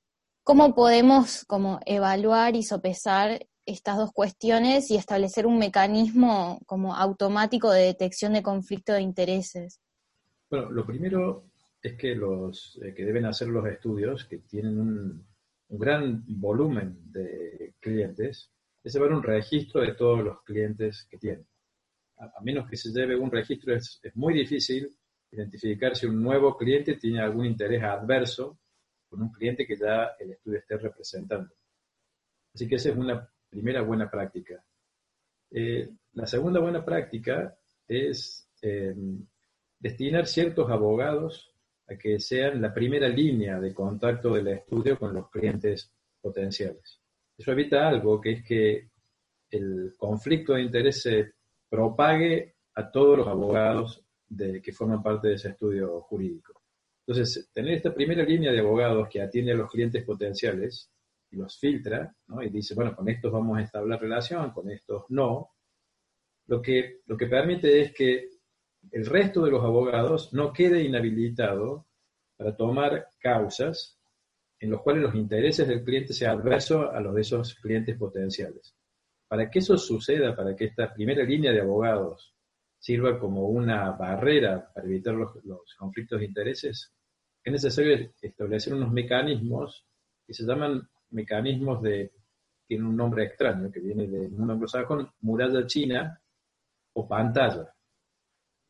¿Cómo 0.43 0.73
podemos 0.73 1.45
evaluar 1.85 2.55
y 2.55 2.63
sopesar 2.63 3.45
estas 3.67 3.97
dos 3.97 4.11
cuestiones 4.13 4.89
y 4.89 4.95
establecer 4.95 5.45
un 5.45 5.59
mecanismo 5.59 6.59
como 6.65 6.95
automático 6.95 7.71
de 7.71 7.83
detección 7.83 8.33
de 8.33 8.41
conflicto 8.41 8.93
de 8.93 9.01
intereses? 9.01 9.81
Bueno, 10.49 10.71
lo 10.71 10.85
primero 10.85 11.43
es 11.81 11.95
que 11.95 12.15
los 12.15 12.79
eh, 12.81 12.93
que 12.93 13.05
deben 13.05 13.25
hacer 13.25 13.49
los 13.49 13.67
estudios, 13.67 14.25
que 14.25 14.39
tienen 14.39 14.79
un, 14.79 15.27
gran 15.69 16.23
volumen 16.27 17.11
de 17.11 17.73
clientes, 17.81 18.49
es 18.81 18.93
llevar 18.93 19.11
un 19.11 19.21
registro 19.21 19.81
de 19.81 19.95
todos 19.95 20.23
los 20.23 20.41
clientes 20.43 21.05
que 21.09 21.17
tienen. 21.17 21.45
A, 22.19 22.41
menos 22.41 22.69
que 22.69 22.77
se 22.77 22.89
lleve 22.89 23.17
un 23.17 23.29
registro, 23.29 23.75
es, 23.75 23.99
es 24.01 24.15
muy 24.15 24.33
difícil 24.33 24.95
identificar 25.29 25.93
si 25.93 26.05
un 26.05 26.23
nuevo 26.23 26.55
cliente 26.55 26.95
tiene 26.95 27.19
algún 27.19 27.45
interés 27.45 27.83
adverso 27.83 28.57
con 29.09 29.21
un 29.21 29.29
cliente 29.29 29.67
que 29.67 29.75
ya 29.75 30.15
el 30.17 30.31
estudio 30.31 30.59
esté 30.59 30.77
representando. 30.77 31.53
Así 32.53 32.65
que 32.65 32.75
esa 32.75 32.89
es 32.89 32.95
una 32.95 33.29
Primera 33.49 33.81
buena 33.81 34.09
práctica. 34.09 34.63
Eh, 35.51 35.89
la 36.13 36.27
segunda 36.27 36.59
buena 36.59 36.83
práctica 36.83 37.57
es 37.87 38.49
em, 38.61 39.25
destinar 39.79 40.27
ciertos 40.27 40.69
abogados 40.69 41.53
a 41.87 41.95
que 41.95 42.19
sean 42.19 42.61
la 42.61 42.73
primera 42.73 43.07
línea 43.07 43.59
de 43.59 43.73
contacto 43.73 44.33
del 44.33 44.47
estudio 44.49 44.99
con 44.99 45.13
los 45.13 45.29
clientes 45.29 45.91
potenciales. 46.21 46.99
Eso 47.37 47.51
evita 47.51 47.87
algo, 47.87 48.19
que 48.19 48.31
es 48.31 48.43
que 48.43 48.89
el 49.51 49.93
conflicto 49.97 50.53
de 50.53 50.63
interés 50.63 51.01
se 51.01 51.33
propague 51.69 52.55
a 52.75 52.91
todos 52.91 53.19
los 53.19 53.27
abogados 53.27 54.03
de, 54.27 54.61
que 54.61 54.73
forman 54.73 55.01
parte 55.01 55.29
de 55.29 55.35
ese 55.35 55.49
estudio 55.49 56.01
jurídico. 56.01 56.61
Entonces, 57.05 57.49
tener 57.53 57.73
esta 57.73 57.93
primera 57.93 58.23
línea 58.23 58.51
de 58.51 58.59
abogados 58.59 59.07
que 59.07 59.21
atiende 59.21 59.53
a 59.53 59.55
los 59.55 59.71
clientes 59.71 60.03
potenciales 60.03 60.91
los 61.31 61.59
filtra, 61.59 62.15
¿no? 62.27 62.41
y 62.41 62.49
dice, 62.49 62.73
bueno, 62.73 62.95
con 62.95 63.09
estos 63.09 63.31
vamos 63.31 63.57
a 63.57 63.61
establecer 63.61 64.01
relación, 64.01 64.51
con 64.51 64.69
estos 64.69 65.03
no, 65.09 65.51
lo 66.47 66.61
que, 66.61 67.01
lo 67.05 67.17
que 67.17 67.27
permite 67.27 67.81
es 67.81 67.93
que 67.93 68.29
el 68.91 69.05
resto 69.05 69.43
de 69.43 69.51
los 69.51 69.63
abogados 69.63 70.33
no 70.33 70.53
quede 70.53 70.83
inhabilitado 70.83 71.87
para 72.37 72.55
tomar 72.55 73.09
causas 73.19 73.99
en 74.59 74.71
los 74.71 74.81
cuales 74.81 75.03
los 75.03 75.15
intereses 75.15 75.67
del 75.67 75.83
cliente 75.83 76.13
sean 76.13 76.39
adversos 76.39 76.87
a 76.91 76.99
los 76.99 77.13
de 77.13 77.21
esos 77.21 77.55
clientes 77.55 77.97
potenciales. 77.97 78.75
Para 79.27 79.49
que 79.49 79.59
eso 79.59 79.77
suceda, 79.77 80.35
para 80.35 80.55
que 80.55 80.65
esta 80.65 80.93
primera 80.93 81.23
línea 81.23 81.51
de 81.51 81.61
abogados 81.61 82.33
sirva 82.79 83.19
como 83.19 83.47
una 83.47 83.91
barrera 83.91 84.71
para 84.73 84.87
evitar 84.87 85.13
los 85.15 85.75
conflictos 85.77 86.19
de 86.19 86.25
intereses, 86.25 86.93
es 87.43 87.51
necesario 87.51 88.11
establecer 88.21 88.73
unos 88.73 88.91
mecanismos 88.91 89.85
que 90.25 90.33
se 90.33 90.45
llaman 90.45 90.87
mecanismos 91.11 91.81
de, 91.81 92.11
tiene 92.65 92.85
un 92.85 92.95
nombre 92.95 93.23
extraño 93.23 93.71
que 93.71 93.79
viene 93.79 94.07
de 94.07 94.27
un 94.27 94.51
anglosajón, 94.51 95.09
muralla 95.21 95.65
china 95.65 96.19
o 96.93 97.07
pantalla, 97.07 97.73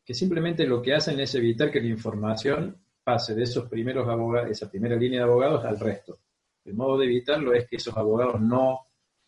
que 0.04 0.14
simplemente 0.14 0.66
lo 0.66 0.80
que 0.80 0.94
hacen 0.94 1.18
es 1.20 1.34
evitar 1.34 1.70
que 1.70 1.80
la 1.80 1.88
información 1.88 2.76
pase 3.02 3.34
de 3.34 3.42
esos 3.42 3.68
primeros 3.68 4.08
abogados, 4.08 4.50
esa 4.50 4.70
primera 4.70 4.96
línea 4.96 5.20
de 5.20 5.24
abogados 5.24 5.64
al 5.64 5.80
resto. 5.80 6.18
El 6.64 6.74
modo 6.74 6.98
de 6.98 7.06
evitarlo 7.06 7.54
es 7.54 7.66
que 7.66 7.76
esos 7.76 7.96
abogados 7.96 8.40
no 8.40 8.80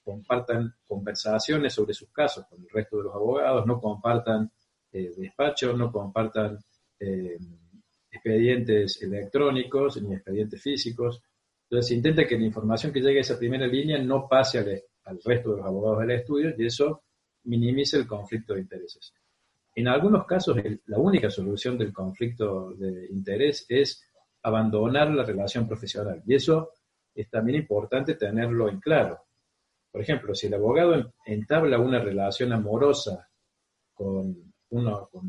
compartan 0.04 0.74
conversaciones 0.86 1.72
sobre 1.72 1.94
sus 1.94 2.10
casos 2.10 2.46
con 2.46 2.60
el 2.60 2.68
resto 2.68 2.98
de 2.98 3.04
los 3.04 3.14
abogados, 3.14 3.66
no 3.66 3.80
compartan 3.80 4.50
eh, 4.92 5.12
despachos, 5.16 5.76
no 5.78 5.90
compartan 5.90 6.58
eh, 6.98 7.38
expedientes 8.10 9.00
electrónicos 9.02 10.02
ni 10.02 10.14
expedientes 10.14 10.60
físicos, 10.60 11.22
entonces 11.70 11.96
intenta 11.96 12.26
que 12.26 12.36
la 12.36 12.46
información 12.46 12.92
que 12.92 13.00
llegue 13.00 13.18
a 13.18 13.20
esa 13.20 13.38
primera 13.38 13.64
línea 13.64 13.96
no 14.02 14.26
pase 14.28 14.58
al, 14.58 15.20
resto 15.24 15.50
de 15.52 15.56
los 15.58 15.66
abogados 15.66 16.00
del 16.00 16.10
estudio 16.10 16.52
y 16.58 16.66
eso 16.66 17.04
minimiza 17.44 17.96
el 17.96 18.08
conflicto 18.08 18.54
de 18.54 18.60
intereses. 18.60 19.14
En 19.76 19.86
algunos 19.86 20.26
casos, 20.26 20.56
la 20.86 20.98
única 20.98 21.30
solución 21.30 21.78
del 21.78 21.92
conflicto 21.92 22.72
de 22.74 23.06
interés 23.12 23.66
es 23.68 24.04
abandonar 24.42 25.10
la 25.12 25.22
relación 25.22 25.68
profesional. 25.68 26.20
Y 26.26 26.34
eso 26.34 26.72
es 27.14 27.30
también 27.30 27.60
importante 27.60 28.16
tenerlo 28.16 28.68
en 28.68 28.80
claro. 28.80 29.20
Por 29.92 30.02
ejemplo, 30.02 30.34
si 30.34 30.48
el 30.48 30.54
abogado 30.54 31.12
entabla 31.24 31.78
una 31.78 32.00
relación 32.00 32.52
amorosa 32.52 33.28
con, 33.94 34.52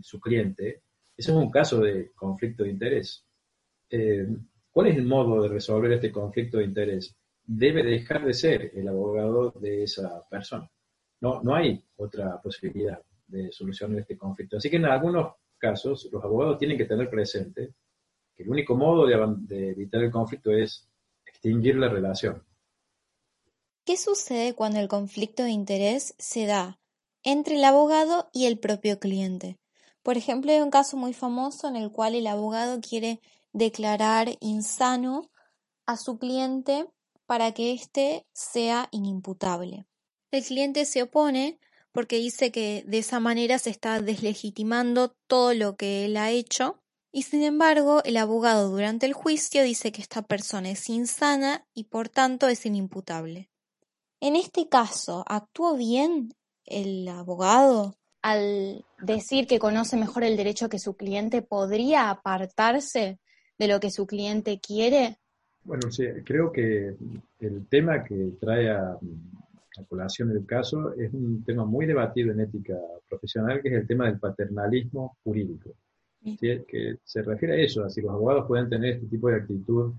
su 0.01 0.19
cliente, 0.19 0.81
eso 1.15 1.31
es 1.33 1.37
un 1.37 1.51
caso 1.51 1.81
de 1.81 2.11
conflicto 2.13 2.63
de 2.63 2.69
interés. 2.71 3.27
Eh, 3.91 4.25
¿Cuál 4.71 4.87
es 4.87 4.97
el 4.97 5.05
modo 5.05 5.41
de 5.43 5.49
resolver 5.49 5.91
este 5.91 6.11
conflicto 6.11 6.57
de 6.57 6.65
interés? 6.65 7.15
Debe 7.43 7.83
dejar 7.83 8.25
de 8.25 8.33
ser 8.33 8.71
el 8.73 8.87
abogado 8.87 9.51
de 9.51 9.83
esa 9.83 10.25
persona. 10.29 10.69
No, 11.19 11.41
no 11.43 11.55
hay 11.55 11.83
otra 11.97 12.41
posibilidad 12.41 13.01
de 13.27 13.51
solucionar 13.51 13.99
este 13.99 14.17
conflicto. 14.17 14.57
Así 14.57 14.69
que 14.69 14.77
en 14.77 14.85
algunos 14.85 15.33
casos 15.57 16.09
los 16.11 16.23
abogados 16.23 16.57
tienen 16.57 16.77
que 16.77 16.85
tener 16.85 17.09
presente 17.09 17.73
que 18.35 18.43
el 18.43 18.49
único 18.49 18.75
modo 18.75 19.05
de, 19.05 19.69
evitar 19.69 20.03
el 20.03 20.11
conflicto 20.11 20.51
es 20.51 20.89
extinguir 21.25 21.75
la 21.75 21.89
relación. 21.89 22.43
¿Qué 23.85 23.97
sucede 23.97 24.53
cuando 24.53 24.79
el 24.79 24.87
conflicto 24.87 25.43
de 25.43 25.51
interés 25.51 26.15
se 26.17 26.45
da 26.45 26.79
entre 27.23 27.55
el 27.55 27.63
abogado 27.63 28.29
y 28.33 28.45
el 28.45 28.57
propio 28.59 28.99
cliente? 28.99 29.57
Por 30.03 30.17
ejemplo, 30.17 30.51
hay 30.51 30.59
un 30.59 30.71
caso 30.71 30.97
muy 30.97 31.13
famoso 31.13 31.67
en 31.67 31.75
el 31.75 31.91
cual 31.91 32.15
el 32.15 32.27
abogado 32.27 32.79
quiere 32.81 33.19
declarar 33.53 34.37
insano 34.39 35.29
a 35.85 35.97
su 35.97 36.17
cliente 36.17 36.87
para 37.25 37.53
que 37.53 37.71
éste 37.71 38.25
sea 38.33 38.89
inimputable. 38.91 39.85
El 40.31 40.43
cliente 40.43 40.85
se 40.85 41.03
opone 41.03 41.59
porque 41.91 42.17
dice 42.17 42.51
que 42.51 42.83
de 42.87 42.99
esa 42.99 43.19
manera 43.19 43.59
se 43.59 43.69
está 43.69 43.99
deslegitimando 43.99 45.15
todo 45.27 45.53
lo 45.53 45.75
que 45.75 46.05
él 46.05 46.17
ha 46.17 46.29
hecho 46.29 46.81
y 47.11 47.23
sin 47.23 47.43
embargo 47.43 48.01
el 48.05 48.17
abogado 48.17 48.69
durante 48.69 49.05
el 49.05 49.13
juicio 49.13 49.63
dice 49.63 49.91
que 49.91 50.01
esta 50.01 50.21
persona 50.21 50.71
es 50.71 50.89
insana 50.89 51.65
y 51.73 51.85
por 51.85 52.09
tanto 52.09 52.47
es 52.47 52.65
inimputable. 52.65 53.49
En 54.21 54.35
este 54.35 54.69
caso, 54.69 55.23
¿actuó 55.27 55.75
bien 55.75 56.33
el 56.65 57.07
abogado 57.07 57.95
al 58.21 58.85
decir 58.99 59.47
que 59.47 59.57
conoce 59.57 59.97
mejor 59.97 60.23
el 60.23 60.37
derecho 60.37 60.69
que 60.69 60.79
su 60.79 60.95
cliente? 60.95 61.41
¿Podría 61.41 62.09
apartarse 62.09 63.20
de 63.61 63.67
lo 63.67 63.79
que 63.79 63.91
su 63.91 64.07
cliente 64.07 64.59
quiere? 64.59 65.17
Bueno, 65.63 65.91
sí, 65.91 66.03
creo 66.25 66.51
que 66.51 66.95
el 67.39 67.67
tema 67.67 68.03
que 68.03 68.31
trae 68.39 68.71
a, 68.71 68.93
a 68.93 69.83
colación 69.87 70.31
el 70.31 70.47
caso 70.47 70.95
es 70.95 71.13
un 71.13 71.43
tema 71.43 71.63
muy 71.63 71.85
debatido 71.85 72.31
en 72.31 72.39
ética 72.39 72.75
profesional, 73.07 73.61
que 73.61 73.69
es 73.69 73.75
el 73.75 73.85
tema 73.85 74.07
del 74.07 74.19
paternalismo 74.19 75.15
jurídico. 75.23 75.75
Que 76.39 76.97
se 77.03 77.21
refiere 77.21 77.53
a 77.53 77.63
eso, 77.63 77.83
a 77.83 77.89
si 77.91 78.01
los 78.01 78.09
abogados 78.11 78.47
pueden 78.47 78.67
tener 78.67 78.95
este 78.95 79.05
tipo 79.05 79.29
de 79.29 79.35
actitud 79.35 79.93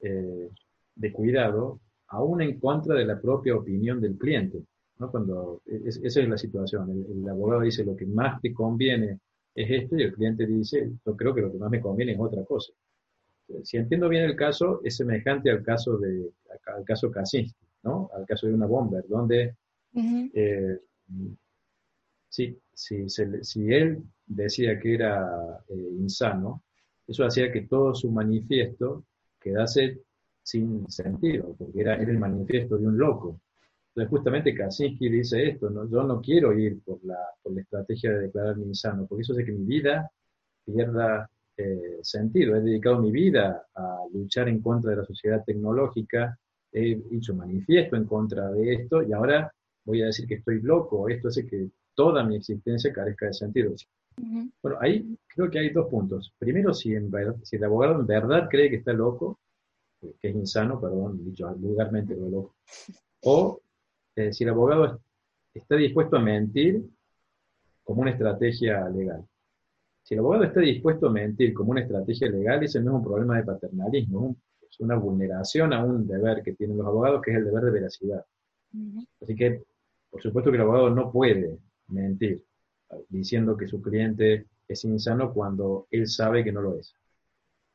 eh, 0.00 0.50
de 0.96 1.12
cuidado, 1.12 1.78
aún 2.08 2.42
en 2.42 2.58
contra 2.58 2.96
de 2.96 3.04
la 3.04 3.20
propia 3.20 3.54
opinión 3.54 4.00
del 4.00 4.18
cliente. 4.18 4.64
¿no? 4.98 5.12
Cuando 5.12 5.62
esa 5.64 6.20
es 6.20 6.28
la 6.28 6.38
situación. 6.38 6.90
El, 6.90 7.28
abogado 7.28 7.60
dice 7.60 7.84
lo 7.84 7.94
que 7.94 8.06
más 8.06 8.40
te 8.40 8.52
conviene 8.52 9.20
es 9.54 9.82
esto 9.82 9.96
y 9.96 10.02
el 10.02 10.12
cliente 10.12 10.46
dice 10.46 10.90
yo 11.04 11.16
creo 11.16 11.34
que 11.34 11.40
lo 11.42 11.52
que 11.52 11.58
más 11.58 11.70
me 11.70 11.80
conviene 11.80 12.12
es 12.12 12.20
otra 12.20 12.44
cosa. 12.44 12.72
Si 13.64 13.76
entiendo 13.76 14.08
bien 14.08 14.24
el 14.24 14.36
caso, 14.36 14.80
es 14.84 14.96
semejante 14.96 15.50
al 15.50 15.62
caso 15.62 15.96
de 15.98 16.30
al 16.66 16.84
caso 16.84 17.10
Kaczynski, 17.10 17.66
¿no? 17.82 18.08
Al 18.14 18.24
caso 18.24 18.46
de 18.46 18.54
una 18.54 18.66
bomber, 18.66 19.04
donde 19.08 19.56
eh, 19.94 20.78
si, 22.28 22.56
si 22.72 23.72
él 23.72 24.02
decía 24.26 24.78
que 24.78 24.94
era 24.94 25.64
eh, 25.68 25.88
insano, 25.98 26.62
eso 27.06 27.24
hacía 27.24 27.50
que 27.50 27.62
todo 27.62 27.92
su 27.92 28.10
manifiesto 28.12 29.04
quedase 29.40 30.00
sin 30.42 30.88
sentido, 30.88 31.54
porque 31.58 31.80
era, 31.80 31.94
el 31.96 32.18
manifiesto 32.18 32.78
de 32.78 32.86
un 32.86 32.96
loco. 32.96 33.40
Entonces 33.90 34.10
justamente 34.10 34.54
Kaczynski 34.54 35.08
dice 35.08 35.48
esto, 35.48 35.68
¿no? 35.68 35.88
yo 35.88 36.04
no 36.04 36.20
quiero 36.20 36.56
ir 36.56 36.80
por 36.82 37.04
la, 37.04 37.18
por 37.42 37.52
la 37.52 37.62
estrategia 37.62 38.12
de 38.12 38.20
declararme 38.20 38.66
insano, 38.66 39.06
porque 39.06 39.22
eso 39.22 39.32
hace 39.32 39.44
que 39.44 39.52
mi 39.52 39.64
vida 39.64 40.10
pierda 40.64 41.28
eh, 41.56 41.98
sentido. 42.02 42.56
He 42.56 42.60
dedicado 42.60 43.00
mi 43.00 43.10
vida 43.10 43.66
a 43.74 43.98
luchar 44.12 44.48
en 44.48 44.62
contra 44.62 44.92
de 44.92 44.98
la 44.98 45.04
sociedad 45.04 45.42
tecnológica, 45.44 46.38
he 46.72 47.02
hecho 47.10 47.34
manifiesto 47.34 47.96
en 47.96 48.04
contra 48.04 48.50
de 48.52 48.74
esto 48.74 49.02
y 49.02 49.12
ahora 49.12 49.52
voy 49.84 50.02
a 50.02 50.06
decir 50.06 50.26
que 50.26 50.36
estoy 50.36 50.62
loco. 50.62 51.08
Esto 51.08 51.28
hace 51.28 51.46
que 51.46 51.68
toda 51.94 52.22
mi 52.24 52.36
existencia 52.36 52.92
carezca 52.92 53.26
de 53.26 53.34
sentido. 53.34 53.74
Bueno, 54.62 54.78
ahí 54.80 55.16
creo 55.26 55.50
que 55.50 55.58
hay 55.58 55.70
dos 55.70 55.88
puntos. 55.88 56.32
Primero, 56.38 56.72
si, 56.72 56.94
en, 56.94 57.10
si 57.42 57.56
el 57.56 57.64
abogado 57.64 57.98
en 58.00 58.06
verdad 58.06 58.48
cree 58.48 58.70
que 58.70 58.76
está 58.76 58.92
loco, 58.92 59.38
que 60.00 60.28
es 60.28 60.34
insano, 60.34 60.80
perdón, 60.80 61.24
dicho 61.24 61.52
vulgarmente 61.56 62.14
lo 62.14 62.28
loco, 62.28 62.54
o 63.24 63.60
eh, 64.16 64.32
si 64.32 64.44
el 64.44 64.50
abogado 64.50 65.00
está 65.54 65.76
dispuesto 65.76 66.16
a 66.16 66.20
mentir 66.20 66.84
como 67.82 68.02
una 68.02 68.10
estrategia 68.12 68.88
legal. 68.88 69.24
Si 70.02 70.14
el 70.14 70.20
abogado 70.20 70.44
está 70.44 70.60
dispuesto 70.60 71.08
a 71.08 71.12
mentir 71.12 71.52
como 71.54 71.72
una 71.72 71.82
estrategia 71.82 72.28
legal, 72.28 72.62
ese 72.62 72.80
no 72.80 72.92
es 72.92 72.96
un 72.98 73.04
problema 73.04 73.36
de 73.36 73.44
paternalismo, 73.44 74.36
es 74.68 74.80
una 74.80 74.96
vulneración 74.96 75.72
a 75.72 75.84
un 75.84 76.06
deber 76.06 76.42
que 76.42 76.52
tienen 76.54 76.78
los 76.78 76.86
abogados, 76.86 77.20
que 77.22 77.32
es 77.32 77.38
el 77.38 77.44
deber 77.44 77.64
de 77.64 77.70
veracidad. 77.70 78.24
Así 79.20 79.34
que, 79.34 79.62
por 80.10 80.22
supuesto 80.22 80.50
que 80.50 80.56
el 80.56 80.62
abogado 80.62 80.90
no 80.90 81.10
puede 81.10 81.58
mentir 81.88 82.42
diciendo 83.08 83.56
que 83.56 83.68
su 83.68 83.80
cliente 83.80 84.46
es 84.66 84.84
insano 84.84 85.32
cuando 85.32 85.86
él 85.90 86.06
sabe 86.06 86.44
que 86.44 86.52
no 86.52 86.62
lo 86.62 86.78
es. 86.78 86.94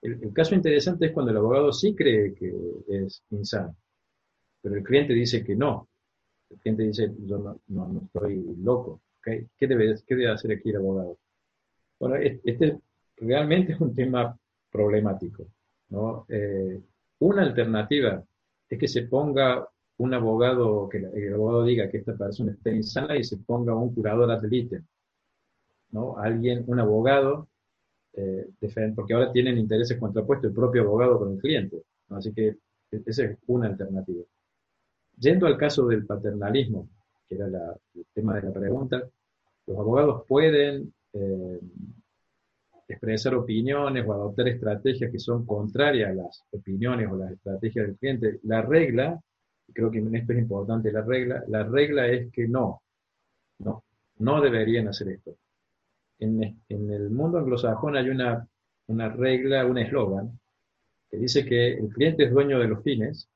El, 0.02 0.34
caso 0.34 0.56
interesante 0.56 1.08
es 1.08 1.12
cuando 1.12 1.32
el 1.32 1.38
abogado 1.38 1.72
sí 1.72 1.96
cree 1.96 2.34
que 2.34 2.54
es 2.88 3.24
insano, 3.32 3.76
pero 4.62 4.76
el 4.76 4.84
cliente 4.84 5.14
dice 5.14 5.44
que 5.44 5.56
no. 5.56 5.88
El 6.56 6.62
cliente 6.62 6.84
dice, 6.84 7.12
yo 7.26 7.38
no, 7.38 7.60
no, 7.68 8.02
estoy 8.06 8.56
loco. 8.58 9.02
¿Qué, 9.22 9.48
debe, 9.60 9.96
¿Qué 10.06 10.16
debe 10.16 10.32
hacer 10.32 10.52
aquí 10.52 10.70
el 10.70 10.78
abogado? 10.78 11.18
Bueno, 12.00 12.16
este 12.16 12.80
realmente 13.18 13.74
es 13.74 13.82
un 13.82 13.94
tema 13.94 14.38
problemático. 14.72 15.46
¿no? 15.90 16.26
Eh, 16.30 16.82
una 17.20 17.44
alternativa 17.44 18.24
es 18.70 18.80
que 18.80 18.88
se 18.88 19.04
ponga 19.04 19.68
un 19.98 20.14
abogado, 20.14 20.90
que 20.90 20.98
el 20.98 21.34
abogado 21.34 21.64
diga 21.64 21.90
que 21.90 21.98
esta 21.98 22.18
persona 22.18 22.52
está 22.52 22.72
insana 22.72 23.16
y 23.18 23.24
se 23.24 23.38
ponga 23.38 23.76
un 23.76 23.94
curador 23.94 24.30
ad 24.32 24.44
¿no? 25.92 26.18
Alguien, 26.18 26.64
un 26.68 26.80
abogado, 26.80 27.48
eh, 28.14 28.50
porque 28.96 29.14
ahora 29.14 29.32
tienen 29.32 29.58
intereses 29.58 29.98
contrapuestos 29.98 30.50
el 30.50 30.56
propio 30.56 30.82
abogado 30.84 31.20
con 31.20 31.34
el 31.34 31.40
cliente. 31.40 31.84
Así 32.10 32.34
que 32.34 32.48
e-, 32.92 33.04
esa 33.06 33.26
es 33.26 33.38
una 33.48 33.68
alternativa. 33.68 34.24
Yendo 35.18 35.48
al 35.48 35.58
caso 35.58 35.88
del 35.88 36.06
paternalismo, 36.06 36.90
que 37.28 37.36
era 37.36 37.48
el 37.48 38.06
tema 38.14 38.36
de 38.36 38.44
la 38.44 38.54
pregunta, 38.54 39.04
los 39.68 39.78
abogados 39.78 40.24
pueden 40.28 40.94
eh, 41.14 41.60
expresar 42.88 43.34
opiniones 43.36 44.06
o 44.08 44.14
adoptar 44.14 44.48
estrategias 44.48 45.12
que 45.12 45.20
son 45.20 45.46
contrarias 45.46 46.12
a 46.12 46.14
las 46.14 46.44
opiniones 46.52 47.10
o 47.12 47.18
las 47.18 47.32
estrategias 47.32 47.88
del 47.88 47.98
cliente. 47.98 48.40
La 48.44 48.62
regla, 48.62 49.20
creo 49.74 49.90
que 49.90 50.00
en 50.00 50.16
esto 50.16 50.34
es 50.34 50.40
importante 50.40 50.92
la 50.92 51.02
regla, 51.02 51.44
la 51.48 51.64
regla 51.64 52.08
es 52.08 52.32
que 52.32 52.48
no, 52.48 52.84
no, 53.60 53.84
no 54.18 54.42
deberían 54.42 54.88
hacer 54.88 55.10
esto 55.10 55.36
en, 56.20 56.92
el 56.92 57.10
mundo 57.10 57.40
anglosajón 57.40 57.96
hay 57.96 58.10
una, 58.10 58.48
una 58.88 59.10
regla, 59.10 59.66
un 59.66 59.78
eslogan, 59.78 60.40
que 61.10 61.18
dice 61.18 61.46
que 61.46 61.74
el 61.74 61.90
cliente 61.90 62.26
es 62.26 62.32
dueño 62.32 62.60
de 62.60 62.68
los 62.68 62.84
fines 62.84 63.30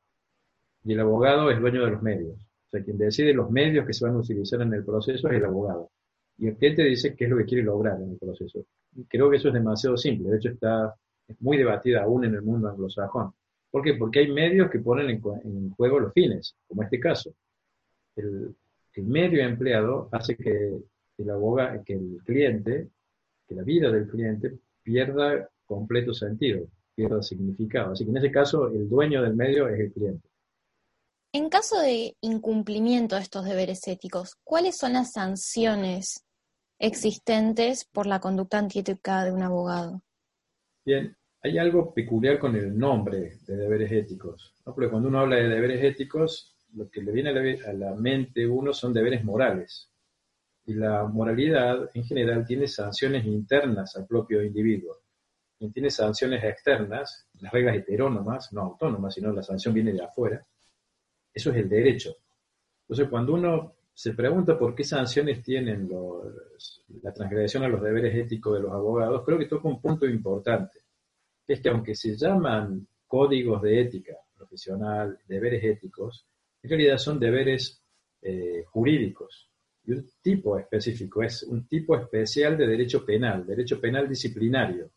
y 0.84 0.94
el 0.94 1.00
abogado 1.00 1.52
es 1.52 1.60
dueño 1.60 1.86
de 1.86 1.92
los 1.92 2.02
medios. 2.02 2.36
O 2.68 2.70
sea, 2.70 2.84
quien 2.84 2.98
decide 2.98 3.34
los 3.34 3.50
medios 3.50 3.86
que 3.86 3.94
se 3.94 4.06
van 4.06 4.16
a 4.16 4.20
utilizar 4.20 4.62
en 4.62 4.74
el 4.74 4.86
proceso 4.86 5.28
es 5.28 5.36
el 5.36 5.46
abogado. 5.46 5.90
Y 6.38 6.48
el 6.48 6.56
cliente 6.56 6.84
dice 6.84 7.16
qué 7.16 7.26
es 7.26 7.30
lo 7.30 7.38
que 7.38 7.46
quiere 7.46 7.64
lograr 7.64 8.02
en 8.02 8.12
el 8.12 8.18
proceso. 8.18 8.66
creo 9.08 9.30
que 9.30 9.38
eso 9.38 9.50
es 9.50 9.54
demasiado 9.54 9.98
simple. 9.98 10.30
De 10.30 10.38
hecho, 10.38 10.50
está 10.50 10.96
es 11.30 11.40
muy 11.42 11.58
debatida 11.58 12.04
aún 12.04 12.26
en 12.26 12.34
el 12.34 12.42
mundo 12.42 12.70
anglosajón. 12.70 13.32
¿Por 13.70 13.84
qué? 13.84 13.94
Porque 13.94 14.20
hay 14.20 14.32
medios 14.32 14.70
que 14.72 14.80
ponen 14.80 15.10
en, 15.10 15.70
juego 15.72 16.00
los 16.00 16.12
fines, 16.12 16.56
como 16.68 16.82
este 16.84 17.00
caso. 17.00 17.34
El, 18.16 18.56
medio 18.98 19.42
empleado 19.42 20.10
hace 20.12 20.36
que 20.36 20.52
el 21.18 21.84
que 21.86 21.94
el 21.94 22.20
cliente, 22.26 22.90
que 23.48 23.56
la 23.56 23.64
vida 23.64 23.90
del 23.90 24.10
cliente 24.10 24.58
pierda 24.84 25.48
completo 25.66 26.14
sentido, 26.14 26.68
pierda 26.96 27.22
significado. 27.24 27.94
Así 27.94 28.04
que 28.04 28.12
en 28.12 28.18
ese 28.18 28.30
caso 28.30 28.68
el 28.68 28.90
dueño 28.90 29.22
del 29.22 29.36
medio 29.36 29.70
es 29.70 29.80
el 29.80 29.94
cliente. 29.94 30.28
En 31.32 31.50
caso 31.50 31.80
de 31.80 32.18
incumplimiento 32.22 33.16
de 33.16 33.22
estos 33.22 33.46
deberes 33.46 33.88
éticos, 33.88 34.36
¿cuáles 34.44 34.78
son 34.78 34.94
las 34.94 35.12
sanciones 35.12 36.26
existentes 36.80 37.86
por 37.86 38.08
la 38.08 38.20
conducta 38.20 38.58
antiética 38.58 39.24
de 39.24 39.32
un 39.32 39.44
abogado? 39.44 40.02
Bien, 40.84 41.16
hay 41.44 41.60
algo 41.60 41.94
peculiar 41.94 42.40
con 42.40 42.56
el 42.56 42.76
nombre 42.76 43.38
de 43.46 43.58
deberes 43.58 43.92
éticos, 43.92 44.56
porque 44.64 44.90
cuando 44.90 45.08
uno 45.10 45.20
habla 45.20 45.36
de 45.36 45.50
deberes 45.50 45.84
éticos, 45.84 46.56
lo 46.74 46.90
que 46.90 47.04
le 47.04 47.12
viene 47.12 47.30
a 47.30 47.74
la 47.74 47.94
mente 47.94 48.48
uno 48.48 48.74
son 48.74 48.92
deberes 48.92 49.24
morales. 49.24 49.92
Y 50.66 50.74
la 50.74 51.04
moralidad 51.04 51.92
en 51.94 52.06
general 52.06 52.44
tiene 52.44 52.68
sanciones 52.68 53.24
internas 53.26 53.96
al 53.96 54.08
propio 54.08 54.44
individuo. 54.44 54.98
Y 55.60 55.70
tiene 55.70 55.92
sanciones 55.92 56.44
externas, 56.44 57.28
las 57.40 57.52
reglas 57.54 57.76
heterónomas, 57.76 58.52
no 58.52 58.62
autónomas, 58.62 59.14
sino 59.14 59.32
la 59.32 59.44
sanción 59.44 59.76
viene 59.76 59.94
de 59.94 60.04
afuera. 60.04 60.44
Eso 61.34 61.52
es 61.52 61.58
el 61.58 61.70
derecho. 61.70 62.16
Entonces, 62.82 63.10
cuando 63.10 63.34
uno 63.34 63.76
se 63.94 64.14
pregunta 64.14 64.58
por 64.58 64.74
qué 64.74 64.84
sanciones 64.84 65.44
tienen 65.44 65.90
la 67.02 67.14
transgresión 67.14 67.64
a 67.64 67.68
los 67.68 67.82
deberes 67.82 68.16
éticos 68.16 68.56
de 68.56 68.62
los 68.62 68.72
abogados, 68.72 69.24
creo 69.26 69.38
que 69.38 69.46
toca 69.46 69.68
un 69.68 69.82
punto 69.82 70.06
importante, 70.06 70.80
es 71.48 71.60
que 71.60 71.70
aunque 71.70 71.96
se 71.96 72.16
llaman 72.16 72.88
códigos 73.08 73.62
de 73.62 73.82
ética 73.82 74.16
profesional, 74.36 75.20
deberes 75.28 75.64
éticos, 75.64 76.26
en 76.64 76.70
realidad 76.70 76.98
son 76.98 77.20
deberes 77.20 77.82
eh, 78.22 78.64
jurídicos 78.68 79.50
un 79.94 80.10
tipo 80.22 80.58
específico, 80.58 81.24
es 81.24 81.44
un 81.44 81.68
tipo 81.68 81.96
especial 81.96 82.58
de 82.58 82.68
derecho 82.68 83.06
penal, 83.06 83.46
derecho 83.46 83.80
penal 83.80 84.08
disciplinario. 84.08 84.92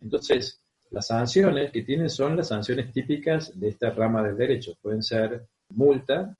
Entonces, 0.00 0.62
las 0.90 1.06
sanciones 1.08 1.70
que 1.72 1.82
tienen 1.82 2.10
son 2.10 2.36
las 2.36 2.48
sanciones 2.48 2.92
típicas 2.92 3.58
de 3.58 3.68
esta 3.68 3.90
rama 3.90 4.22
del 4.22 4.36
derecho. 4.36 4.74
Pueden 4.80 5.02
ser 5.02 5.46
multa, 5.70 6.36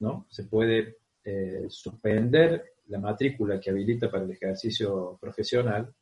¿no? 0.00 0.26
Se 0.28 0.44
puede 0.44 0.98
eh, 1.24 1.66
suspender 1.68 2.74
la 2.86 2.98
matrícula 2.98 3.60
que 3.60 3.70
habilita 3.70 4.10
para 4.10 4.24
el 4.24 4.30
ejercicio 4.30 5.16
profesional, 5.20 5.92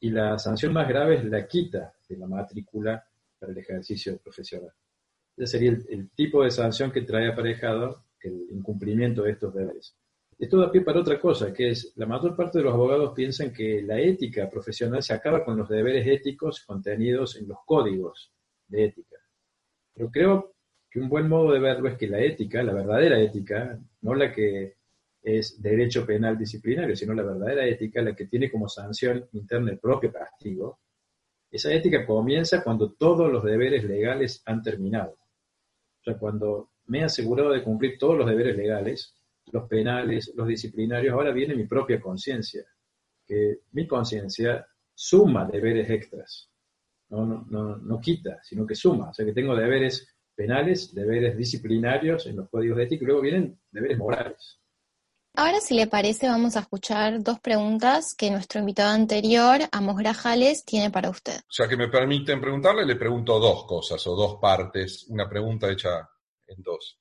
y 0.00 0.10
la 0.10 0.38
sanción 0.38 0.72
más 0.72 0.88
grave 0.88 1.16
es 1.16 1.24
la 1.24 1.46
quita 1.46 1.92
de 2.08 2.16
la 2.16 2.26
matrícula 2.26 3.06
para 3.38 3.52
el 3.52 3.58
ejercicio 3.58 4.16
profesional. 4.18 4.72
Ese 5.36 5.46
sería 5.46 5.70
el, 5.70 6.10
tipo 6.10 6.42
de 6.42 6.50
sanción 6.50 6.90
que 6.90 7.02
trae 7.02 7.28
aparejado 7.28 8.04
el 8.22 8.46
incumplimiento 8.50 9.22
de 9.22 9.32
estos 9.32 9.54
deberes. 9.54 9.94
Esto 10.40 10.56
da 10.56 10.72
pie 10.72 10.80
para 10.80 11.00
otra 11.00 11.20
cosa, 11.20 11.52
que 11.52 11.68
es 11.68 11.92
la 11.96 12.06
mayor 12.06 12.34
parte 12.34 12.56
de 12.56 12.64
los 12.64 12.72
abogados 12.72 13.12
piensan 13.14 13.52
que 13.52 13.82
la 13.82 14.00
ética 14.00 14.48
profesional 14.48 15.02
se 15.02 15.12
acaba 15.12 15.44
con 15.44 15.54
los 15.54 15.68
deberes 15.68 16.06
éticos 16.06 16.64
contenidos 16.64 17.36
en 17.36 17.46
los 17.46 17.58
códigos 17.66 18.32
de 18.66 18.86
ética. 18.86 19.16
Pero 19.92 20.10
creo 20.10 20.54
que 20.90 20.98
un 20.98 21.10
buen 21.10 21.28
modo 21.28 21.52
de 21.52 21.60
verlo 21.60 21.90
es 21.90 21.98
que 21.98 22.08
la 22.08 22.20
ética, 22.20 22.62
la 22.62 22.72
verdadera 22.72 23.20
ética, 23.20 23.78
no 24.00 24.14
la 24.14 24.32
que 24.32 24.76
es 25.22 25.60
derecho 25.60 26.06
penal 26.06 26.38
disciplinario, 26.38 26.96
sino 26.96 27.12
la 27.12 27.22
verdadera 27.22 27.66
ética, 27.66 28.00
la 28.00 28.16
que 28.16 28.24
tiene 28.24 28.50
como 28.50 28.66
sanción 28.66 29.28
interna 29.32 29.72
el 29.72 29.78
propio 29.78 30.10
castigo, 30.10 30.80
esa 31.50 31.70
ética 31.70 32.06
comienza 32.06 32.64
cuando 32.64 32.92
todos 32.92 33.30
los 33.30 33.44
deberes 33.44 33.84
legales 33.84 34.42
han 34.46 34.62
terminado. 34.62 35.18
O 36.00 36.02
sea, 36.02 36.16
cuando 36.16 36.70
me 36.86 37.00
he 37.00 37.04
asegurado 37.04 37.50
de 37.50 37.62
cumplir 37.62 37.98
todos 37.98 38.16
los 38.16 38.26
deberes 38.26 38.56
legales, 38.56 39.19
los 39.52 39.68
penales, 39.68 40.32
los 40.34 40.46
disciplinarios, 40.46 41.12
ahora 41.14 41.32
viene 41.32 41.54
mi 41.54 41.66
propia 41.66 42.00
conciencia, 42.00 42.64
que 43.26 43.60
mi 43.72 43.86
conciencia 43.86 44.66
suma 44.94 45.46
deberes 45.46 45.88
extras, 45.90 46.50
no, 47.08 47.24
no, 47.24 47.46
no, 47.48 47.76
no, 47.76 48.00
quita, 48.00 48.40
sino 48.42 48.66
que 48.66 48.74
suma. 48.74 49.10
O 49.10 49.14
sea, 49.14 49.24
que 49.24 49.32
tengo 49.32 49.56
deberes 49.56 50.14
penales, 50.34 50.94
deberes 50.94 51.36
disciplinarios 51.36 52.26
en 52.26 52.36
los 52.36 52.48
códigos 52.48 52.78
de 52.78 52.84
ética, 52.84 53.04
y 53.04 53.06
luego 53.06 53.22
vienen 53.22 53.60
deberes 53.70 53.98
morales. 53.98 54.60
Ahora, 55.34 55.60
si 55.60 55.74
le 55.74 55.86
parece, 55.86 56.28
vamos 56.28 56.56
a 56.56 56.60
escuchar 56.60 57.22
dos 57.22 57.38
preguntas 57.38 58.14
que 58.18 58.30
nuestro 58.30 58.60
invitado 58.60 58.90
anterior, 58.90 59.60
Amos 59.70 59.96
Grajales, 59.96 60.64
tiene 60.64 60.90
para 60.90 61.08
usted. 61.08 61.36
O 61.36 61.52
sea, 61.52 61.68
que 61.68 61.76
me 61.76 61.88
permiten 61.88 62.40
preguntarle, 62.40 62.84
le 62.84 62.96
pregunto 62.96 63.38
dos 63.38 63.64
cosas 63.64 64.04
o 64.08 64.16
dos 64.16 64.38
partes, 64.40 65.06
una 65.08 65.28
pregunta 65.28 65.70
hecha 65.70 66.08
en 66.48 66.62
dos. 66.62 66.99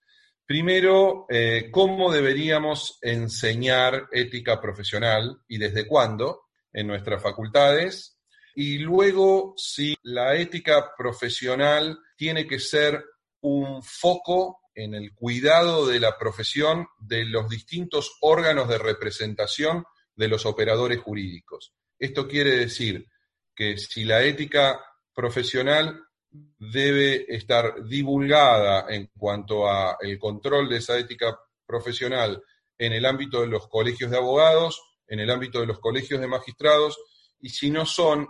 Primero, 0.50 1.28
eh, 1.30 1.70
¿cómo 1.70 2.12
deberíamos 2.12 2.98
enseñar 3.04 4.08
ética 4.12 4.60
profesional 4.60 5.44
y 5.48 5.60
desde 5.60 5.86
cuándo 5.86 6.46
en 6.74 6.88
nuestras 6.88 7.22
facultades? 7.22 8.18
Y 8.56 8.80
luego, 8.80 9.54
si 9.58 9.96
la 10.02 10.34
ética 10.34 10.96
profesional 10.98 12.00
tiene 12.18 12.48
que 12.48 12.60
ser 12.60 13.06
un 13.42 13.84
foco 13.84 14.62
en 14.74 14.96
el 14.96 15.14
cuidado 15.14 15.86
de 15.86 16.00
la 16.00 16.18
profesión 16.18 16.88
de 16.98 17.26
los 17.26 17.48
distintos 17.48 18.18
órganos 18.20 18.68
de 18.70 18.80
representación 18.80 19.86
de 20.16 20.30
los 20.30 20.48
operadores 20.48 20.98
jurídicos. 20.98 21.76
Esto 22.00 22.28
quiere 22.28 22.58
decir 22.58 23.06
que 23.54 23.78
si 23.78 24.04
la 24.04 24.24
ética 24.24 24.84
profesional 25.14 26.09
debe 26.32 27.26
estar 27.34 27.84
divulgada 27.86 28.86
en 28.94 29.10
cuanto 29.18 29.70
a 29.70 29.98
el 30.00 30.20
control 30.20 30.70
de 30.70 30.78
esa 30.78 30.98
ética 30.98 31.40
profesional 31.66 32.44
en 32.78 32.94
el 32.94 33.06
ámbito 33.06 33.42
de 33.42 33.48
los 33.48 33.68
colegios 33.68 34.12
de 34.12 34.18
abogados, 34.18 34.82
en 35.08 35.20
el 35.20 35.30
ámbito 35.30 35.60
de 35.60 35.66
los 35.66 35.80
colegios 35.80 36.22
de 36.22 36.28
magistrados, 36.28 36.98
y 37.42 37.50
si 37.50 37.70
no 37.72 37.86
son 37.86 38.28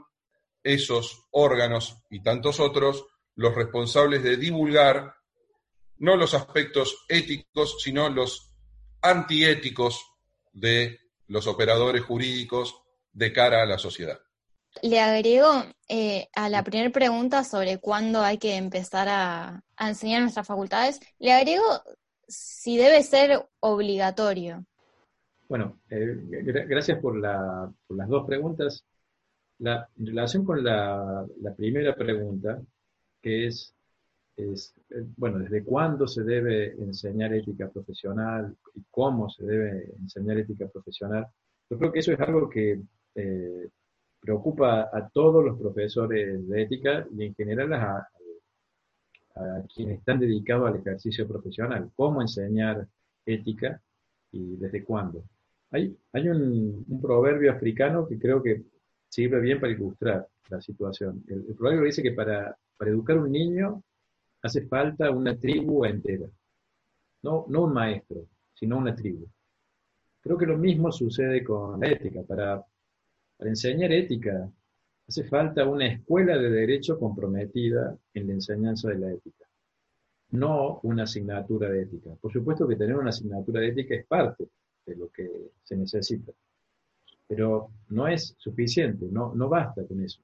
esos 0.64 1.28
órganos 1.32 1.98
y 2.10 2.22
tantos 2.22 2.60
otros 2.60 3.06
los 3.36 3.56
responsables 3.56 4.24
de 4.24 4.38
divulgar 4.38 5.14
no 5.98 6.16
los 6.16 6.34
aspectos 6.34 7.06
éticos, 7.08 7.78
sino 7.82 8.10
los 8.10 8.54
antiéticos 9.02 10.02
de 10.52 11.00
los 11.28 11.48
operadores 11.48 12.04
jurídicos 12.04 12.76
de 13.12 13.32
cara 13.32 13.62
a 13.62 13.66
la 13.66 13.78
sociedad. 13.78 14.20
Le 14.84 15.00
agrego 15.00 15.48
eh, 15.88 16.28
a 16.36 16.48
la 16.50 16.64
primera 16.64 16.90
pregunta 16.92 17.44
sobre 17.44 17.80
cuándo 17.80 18.22
hay 18.22 18.38
que 18.38 18.56
empezar 18.56 19.08
a, 19.10 19.64
enseñar 19.80 20.22
nuestras 20.22 20.48
facultades, 20.48 21.00
le 21.20 21.34
agrego 21.34 21.64
si 22.28 22.78
debe 22.78 23.02
ser 23.04 23.48
obligatorio. 23.60 24.66
Bueno, 25.48 25.80
eh, 25.90 26.18
gracias 26.68 27.00
por, 27.00 27.18
las 27.18 28.08
dos 28.08 28.28
preguntas. 28.28 28.86
La, 29.58 29.90
en 29.98 30.06
relación 30.06 30.46
con 30.46 30.64
la, 30.64 31.26
primera 31.58 31.96
pregunta, 31.96 32.62
que 33.22 33.48
es, 33.48 33.74
es, 34.38 34.74
eh, 34.92 35.04
bueno, 35.18 35.40
¿desde 35.40 35.64
cuándo 35.64 36.08
se 36.08 36.24
debe 36.24 36.74
enseñar 36.74 37.34
ética 37.34 37.70
profesional 37.70 38.56
y 38.76 38.84
cómo 38.92 39.30
se 39.30 39.44
debe 39.44 39.92
enseñar 40.00 40.38
ética 40.38 40.68
profesional? 40.68 41.28
Yo 41.70 41.78
creo 41.78 41.92
que 41.92 42.00
eso 42.00 42.14
es 42.14 42.20
algo 42.20 42.50
que 42.50 42.80
preocupa 44.20 44.90
a 44.92 45.10
todos 45.10 45.44
los 45.44 45.58
profesores 45.58 46.48
de 46.48 46.62
ética 46.62 47.08
y 47.16 47.26
en 47.26 47.36
general 47.36 47.74
a, 47.74 48.08
quienes 49.74 50.00
están 50.00 50.20
dedicados 50.20 50.68
al 50.68 50.82
ejercicio 50.82 51.26
profesional, 51.26 51.90
cómo 51.96 52.22
enseñar 52.22 52.86
ética 53.26 53.82
y 54.34 54.58
desde 54.58 54.84
cuándo. 54.84 55.24
Hay, 55.72 55.96
hay 56.12 56.28
un, 56.28 56.86
proverbio 57.02 57.52
africano 57.54 58.06
que 58.06 58.20
creo 58.20 58.44
que 58.44 58.64
sirve 59.08 59.40
bien 59.40 59.62
para 59.62 59.72
ilustrar 59.72 60.28
la 60.50 60.60
situación. 60.60 61.24
El, 61.28 61.56
proverbio 61.56 61.86
dice 61.86 62.04
que 62.04 62.12
para, 62.12 62.54
para 62.76 62.92
educar 62.92 63.16
a 63.16 63.22
un 63.22 63.32
niño 63.32 63.82
hace 64.42 64.68
falta 64.68 65.10
una 65.10 65.38
tribu 65.38 65.86
entera. 65.86 66.28
No, 67.22 67.46
no 67.48 67.64
un 67.64 67.74
maestro, 67.74 68.26
sino 68.54 68.78
una 68.78 68.94
tribu. 68.94 69.26
Creo 70.22 70.38
que 70.38 70.46
lo 70.46 70.58
mismo 70.58 70.92
sucede 70.92 71.44
con 71.44 71.80
la 71.80 71.88
ética. 71.88 72.24
Para, 72.24 72.62
para 73.40 73.52
enseñar 73.52 73.94
ética 73.94 74.52
hace 75.08 75.24
falta 75.24 75.66
una 75.66 75.88
escuela 75.88 76.38
de 76.38 76.50
derecho 76.50 77.00
comprometida 77.00 77.98
en 78.14 78.28
la 78.28 78.34
enseñanza 78.34 78.90
de 78.90 79.00
la 79.00 79.14
ética, 79.14 79.46
no 80.32 80.82
una 80.84 81.04
asignatura 81.04 81.70
de 81.70 81.84
ética. 81.84 82.12
Por 82.20 82.34
supuesto 82.34 82.68
que 82.68 82.76
tener 82.76 82.98
una 82.98 83.12
asignatura 83.12 83.62
de 83.62 83.70
ética 83.70 83.96
es 83.96 84.06
parte 84.06 84.50
de 84.86 84.96
lo 84.98 85.10
que 85.10 85.52
se 85.64 85.78
necesita, 85.78 86.34
pero 87.30 87.72
no 87.88 88.10
es 88.10 88.36
suficiente, 88.38 89.08
no, 89.10 89.34
no 89.34 89.48
basta 89.48 89.86
con 89.88 90.04
eso. 90.04 90.20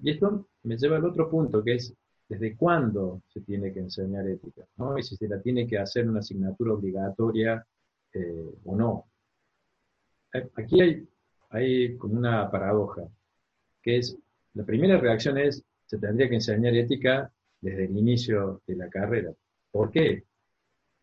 Y 0.00 0.12
esto 0.12 0.46
me 0.62 0.76
lleva 0.76 0.96
al 0.98 1.04
otro 1.04 1.28
punto, 1.28 1.64
que 1.64 1.74
es 1.74 1.92
desde 2.28 2.56
cuándo 2.56 3.22
se 3.28 3.40
tiene 3.40 3.72
que 3.72 3.80
enseñar 3.80 4.28
ética, 4.28 4.64
¿no? 4.76 4.96
y 4.96 5.02
si 5.02 5.16
se 5.16 5.28
la 5.28 5.40
tiene 5.42 5.66
que 5.66 5.78
hacer 5.78 6.08
una 6.08 6.20
asignatura 6.20 6.74
obligatoria 6.74 7.66
eh, 8.12 8.54
o 8.64 8.76
no. 8.76 9.04
Aquí 10.32 10.80
hay 10.80 11.08
hay 11.54 11.96
como 11.96 12.18
una 12.18 12.50
paradoja, 12.50 13.02
que 13.80 13.98
es, 13.98 14.18
la 14.54 14.64
primera 14.64 14.98
reacción 14.98 15.38
es, 15.38 15.62
se 15.86 15.98
tendría 15.98 16.28
que 16.28 16.34
enseñar 16.34 16.74
ética 16.74 17.30
desde 17.60 17.84
el 17.84 17.96
inicio 17.96 18.60
de 18.66 18.74
la 18.74 18.88
carrera. 18.88 19.32
¿Por 19.70 19.92
qué? 19.92 20.24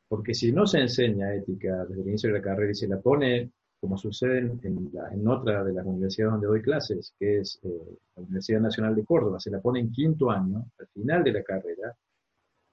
Porque 0.10 0.34
si 0.34 0.52
no 0.52 0.68
se 0.68 0.80
enseña 0.80 1.34
ética 1.34 1.86
desde 1.86 2.02
el 2.02 2.10
inicio 2.10 2.30
de 2.30 2.40
la 2.40 2.44
carrera 2.44 2.72
y 2.72 2.76
se 2.76 2.88
la 2.90 3.00
pone, 3.00 3.50
como 3.80 3.98
sucede 3.98 4.40
en, 4.40 5.28
otra 5.28 5.64
de 5.64 5.72
las 5.72 5.86
universidades 5.86 6.34
donde 6.34 6.48
doy 6.48 6.62
clases, 6.62 7.14
que 7.18 7.40
es 7.40 7.58
eh, 7.64 7.70
la 8.18 8.24
Universidad 8.24 8.60
Nacional 8.60 8.94
de 8.94 9.06
Córdoba, 9.06 9.40
se 9.40 9.52
la 9.52 9.62
pone 9.62 9.80
en 9.80 9.92
quinto 9.92 10.30
año, 10.30 10.66
al 10.78 10.88
final 10.88 11.24
de 11.24 11.32
la 11.32 11.44
carrera, 11.44 11.96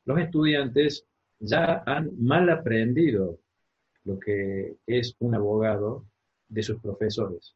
los 0.05 0.19
estudiantes 0.19 1.05
ya 1.39 1.85
han 1.87 2.11
mal 2.19 2.51
aprendido 2.51 3.39
lo 4.05 4.19
que 4.19 4.79
es 4.85 5.15
un 5.21 5.37
abogado 5.37 6.05
de 6.49 6.63
sus 6.65 6.81
profesores 6.81 7.55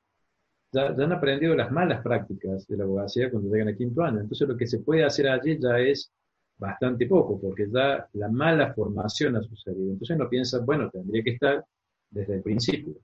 ya, 0.73 0.87
han 0.87 1.13
aprendido 1.13 1.55
las 1.55 1.71
malas 1.71 2.03
prácticas 2.03 2.67
de 2.67 2.77
la 2.77 2.85
abogacía 2.85 3.31
cuando 3.31 3.51
llegan 3.51 3.69
a 3.69 3.77
quinto 3.77 4.03
año. 4.03 4.21
Entonces 4.21 4.49
lo 4.49 4.57
que 4.57 4.67
se 4.67 4.81
puede 4.81 5.05
hacer 5.05 5.29
allí 5.29 5.59
ya 5.61 5.79
es 5.79 6.11
bastante 6.57 7.07
poco, 7.07 7.41
porque 7.41 7.69
ya 7.71 8.09
la 8.15 8.29
mala 8.29 8.73
formación 8.73 9.37
ha 9.37 9.43
sucedido. 9.43 9.93
Entonces 9.93 10.17
uno 10.17 10.29
piensa, 10.29 10.61
bueno, 10.61 10.91
tendría 10.91 11.23
que 11.23 11.31
estar 11.31 11.65
desde 12.11 12.37
el 12.37 12.43
principio. 12.43 12.95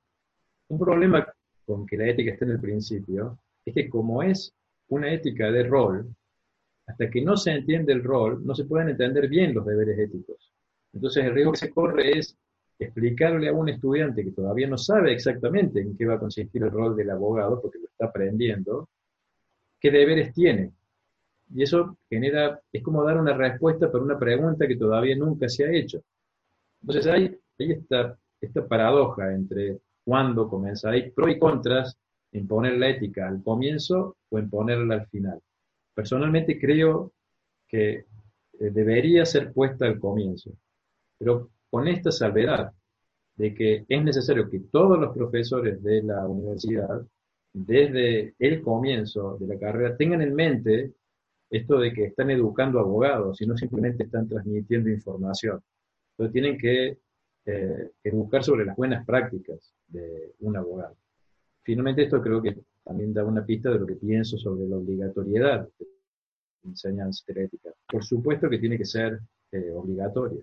Un 0.69 0.79
problema 0.79 1.27
con 1.65 1.87
que 1.87 1.97
la 1.97 2.07
ética 2.07 2.33
esté 2.33 2.45
en 2.45 2.53
el 2.53 2.61
principio 2.61 3.39
es 3.65 3.75
que 3.75 3.89
como 3.89 4.23
es 4.23 4.55
una 4.89 5.13
ética 5.13 5.51
de 5.51 5.65
rol, 5.65 6.09
hasta 6.87 7.11
que 7.11 7.21
no 7.21 7.37
se 7.37 7.53
entiende 7.53 7.93
el 7.93 8.03
rol, 8.03 8.45
no 8.45 8.55
se 8.55 8.65
pueden 8.65 8.89
entender 8.89 9.29
bien 9.29 9.55
los 9.55 9.67
deberes 9.67 9.99
éticos. 9.99 10.53
Entonces 10.95 11.25
el 11.25 11.35
riesgo 11.35 11.53
que 11.53 11.59
se 11.59 11.71
corre 11.71 12.19
es 12.19 12.37
explicarle 12.79 13.49
a 13.49 13.53
un 13.53 13.69
estudiante 13.69 14.25
que 14.25 14.31
todavía 14.31 14.69
no 14.69 14.79
sabe 14.79 15.13
exactamente 15.13 15.81
en 15.81 15.97
qué 15.97 16.07
va 16.07 16.15
a 16.15 16.21
consistir 16.21 16.63
el 16.63 16.71
rol 16.71 16.97
del 16.97 17.11
abogado, 17.11 17.61
porque 17.61 17.79
lo 17.79 17.87
está 17.87 18.07
aprendiendo, 18.07 18.89
qué 19.81 19.91
deberes 19.91 20.33
tiene. 20.33 20.73
Y 21.55 21.63
eso 21.63 21.97
genera, 22.09 22.61
es 22.73 22.83
como 22.83 23.05
dar 23.05 23.19
una 23.19 23.35
respuesta 23.35 23.91
para 23.91 24.05
una 24.05 24.19
pregunta 24.19 24.69
que 24.69 24.77
todavía 24.77 25.17
nunca 25.17 25.49
se 25.49 25.65
ha 25.65 25.73
hecho. 25.73 26.03
Entonces 26.83 27.07
hay, 27.07 27.39
hay 27.59 27.73
esta, 27.73 28.67
paradoja 28.69 29.35
entre 29.35 29.79
cuándo 30.05 30.49
comienza, 30.49 30.91
hay 30.91 31.11
pros 31.11 31.31
y 31.31 31.39
contras 31.39 31.97
en 32.33 32.47
poner 32.47 32.79
la 32.79 32.91
ética 32.91 33.27
al 33.27 33.43
comienzo 33.43 34.17
o 34.29 34.39
en 34.39 34.49
ponerla 34.49 34.95
al 34.95 35.07
final. 35.09 35.41
Personalmente 35.95 36.61
creo 36.61 37.13
que 37.67 37.91
eh, 37.95 38.05
debería 38.71 39.25
ser 39.25 39.53
puesta 39.53 39.87
al 39.87 39.99
comienzo, 39.99 40.53
pero 41.19 41.51
con 41.71 41.89
esta 41.89 42.11
salvedad 42.11 42.73
de 43.37 43.55
que 43.55 43.85
es 43.89 44.03
necesario 44.03 44.51
que 44.51 44.61
todos 44.61 44.99
los 44.99 45.15
profesores 45.15 45.83
de 45.83 46.03
la 46.03 46.27
universidad 46.27 47.01
desde 47.53 48.35
el 48.39 48.63
comienzo 48.63 49.37
de 49.39 49.47
la 49.47 49.59
carrera 49.59 49.97
tengan 49.97 50.23
en 50.23 50.35
mente 50.35 50.93
esto 51.51 51.79
de 51.79 51.93
que 51.93 52.05
están 52.07 52.31
educando 52.31 52.79
abogados 52.79 53.41
y 53.41 53.47
no 53.47 53.57
simplemente 53.57 54.05
están 54.05 54.29
transmitiendo 54.29 54.91
información. 54.91 55.63
Entonces 56.13 56.33
tienen 56.33 56.59
que 56.59 56.99
eh, 57.47 57.91
educar 58.05 58.45
sobre 58.45 58.67
las 58.67 58.77
buenas 58.77 59.07
prácticas 59.07 59.73
de 59.87 60.35
un 60.41 60.57
abogado. 60.57 60.97
Finalmente 61.63 62.03
esto 62.03 62.21
creo 62.21 62.43
que 62.43 62.59
también 62.85 63.15
da 63.15 63.25
una 63.25 63.45
pista 63.45 63.71
de 63.71 63.79
lo 63.79 63.87
que 63.87 63.97
pienso 63.97 64.37
sobre 64.37 64.69
la 64.69 64.77
obligatoriedad 64.77 65.69
de 65.79 65.87
la 66.63 66.71
enseñanza 66.71 67.25
de 67.29 67.45
ética. 67.45 67.71
Por 67.87 68.05
supuesto 68.05 68.51
que 68.51 68.59
tiene 68.59 68.77
que 68.77 68.85
ser 68.85 69.21
eh, 69.53 69.71
obligatoria. 69.75 70.43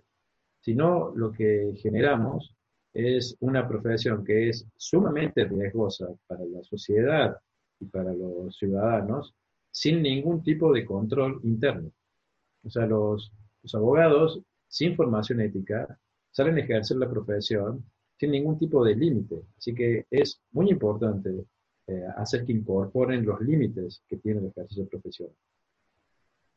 Si 0.65 0.73
no, 0.73 1.13
lo 1.15 1.31
que 1.31 1.75
generamos 1.77 2.55
es 2.91 3.37
una 3.41 3.67
profesión 3.67 4.25
que 4.25 4.49
es 4.49 4.65
sumamente 4.75 5.45
riesgosa 5.45 6.07
para 6.25 6.43
la 6.43 6.63
sociedad 6.63 7.37
y 7.79 7.85
para 7.85 8.11
los 8.11 8.57
ciudadanos, 8.57 9.35
sin 9.69 10.01
ningún 10.01 10.41
tipo 10.41 10.73
de 10.73 10.83
control 10.83 11.39
interno. 11.43 11.91
O 12.63 12.69
sea, 12.71 12.87
los, 12.87 13.31
abogados 13.75 14.41
sin 14.67 14.95
formación 14.95 15.41
ética 15.41 15.99
salen 16.31 16.55
a 16.57 16.61
ejercer 16.61 16.97
la 16.97 17.11
profesión 17.11 17.85
sin 18.17 18.31
ningún 18.31 18.57
tipo 18.57 18.83
de 18.83 18.95
límite. 18.95 19.43
Así 19.59 19.75
que 19.75 20.07
es 20.09 20.41
muy 20.51 20.71
importante 20.71 21.45
eh, 21.85 22.05
hacer 22.17 22.43
que 22.43 22.53
incorporen 22.53 23.23
los 23.23 23.39
límites 23.39 24.01
que 24.07 24.17
tiene 24.17 24.39
el 24.39 24.47
ejercicio 24.47 24.87
profesión. 24.87 25.29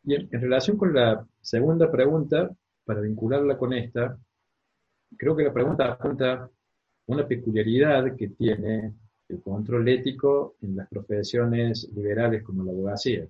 Y 0.05 0.15
en, 0.15 0.31
relación 0.31 0.79
con 0.79 0.95
la 0.95 1.29
segunda 1.43 1.93
pregunta, 1.93 2.51
para 2.89 3.03
vincularla 3.03 3.59
con 3.59 3.75
esta, 3.75 4.19
creo 5.15 5.37
que 5.37 5.45
la 5.45 5.53
pregunta 5.53 5.93
apunta 5.93 6.49
una 7.09 7.29
peculiaridad 7.29 8.17
que 8.17 8.29
tiene 8.29 8.95
el 9.29 9.43
control 9.43 9.87
ético 9.91 10.57
en 10.63 10.75
las 10.75 10.89
profesiones 10.89 11.87
liberales 11.95 12.43
como 12.43 12.65
la 12.65 12.73
abogacía, 12.73 13.29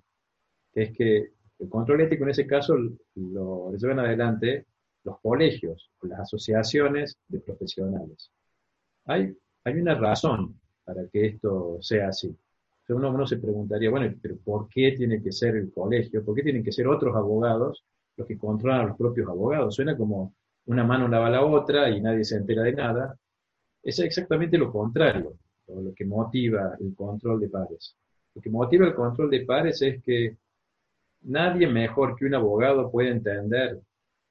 que 0.71 0.81
es 0.81 0.97
que 0.97 1.33
el 1.59 1.67
control 1.67 1.99
ético 1.99 2.23
en 2.23 2.29
ese 2.29 2.47
caso 2.47 2.77
lo 3.15 3.73
llevan 3.75 3.99
adelante 3.99 4.65
los 5.03 5.19
colegios 5.19 5.91
o 6.01 6.07
las 6.07 6.21
asociaciones 6.21 7.17
de 7.27 7.41
profesionales. 7.41 8.31
Hay, 9.07 9.35
una 9.65 9.95
razón 9.95 10.57
para 10.85 11.05
que 11.07 11.25
esto 11.25 11.79
sea 11.81 12.07
así. 12.07 12.33
uno, 12.87 13.11
uno 13.11 13.27
se 13.27 13.35
preguntaría, 13.35 13.89
bueno, 13.89 14.15
pero 14.21 14.37
¿por 14.37 14.69
qué 14.69 14.93
tiene 14.93 15.21
que 15.21 15.33
ser 15.33 15.57
el 15.57 15.69
colegio? 15.73 16.23
¿Por 16.23 16.33
qué 16.33 16.43
tienen 16.43 16.63
que 16.63 16.71
ser 16.71 16.87
otros 16.87 17.13
abogados 17.13 17.83
los 18.19 18.27
que 18.27 18.37
controlan 18.37 18.81
a 18.81 18.87
los 18.89 18.97
propios 18.97 19.27
abogados? 19.27 19.75
Suena 19.75 19.97
como 19.97 20.33
una 20.65 20.83
mano 20.83 21.07
lava 21.07 21.29
la 21.29 21.43
otra 21.43 21.89
y 21.89 22.01
nadie 22.01 22.23
se 22.23 22.35
entera 22.37 22.63
de 22.63 22.73
nada. 22.73 23.17
Es 23.81 23.99
exactamente 23.99 24.57
lo 24.57 24.71
contrario 24.71 25.35
lo 25.75 25.93
que 25.93 26.05
motiva 26.05 26.75
el 26.79 26.95
control 26.95 27.39
de 27.39 27.49
pares. 27.49 27.95
Lo 28.33 28.41
que 28.41 28.49
motiva 28.49 28.85
el 28.85 28.93
control 28.93 29.29
de 29.29 29.45
pares 29.45 29.81
es 29.81 30.01
que 30.03 30.37
nadie 31.21 31.67
mejor 31.67 32.15
que 32.15 32.25
un 32.25 32.35
abogado 32.35 32.91
puede 32.91 33.09
entender 33.09 33.79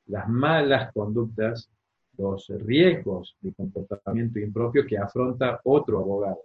las 0.06 0.28
malas 0.28 0.92
conductas, 0.92 1.70
los 2.16 2.48
riesgos 2.48 3.36
de 3.40 3.52
comportamiento 3.52 4.38
impropio 4.38 4.86
que 4.86 4.98
afronta 4.98 5.60
otro 5.64 5.98
abogado. 5.98 6.40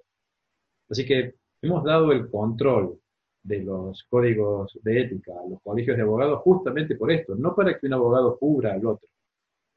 Así 0.89 1.05
que 1.05 1.35
hemos 1.61 1.83
dado 1.83 2.11
el 2.11 2.29
control 2.29 2.99
de 3.43 3.59
los 3.59 4.03
códigos 4.09 4.79
de 4.81 5.01
ética 5.01 5.33
a 5.33 5.49
los 5.49 5.61
colegios 5.61 5.97
de 5.97 6.03
abogados 6.03 6.39
justamente 6.41 6.95
por 6.95 7.11
esto, 7.11 7.35
no 7.35 7.53
para 7.53 7.77
que 7.77 7.85
un 7.87 7.93
abogado 7.93 8.37
cubra 8.39 8.73
al 8.73 8.85
otro, 8.85 9.07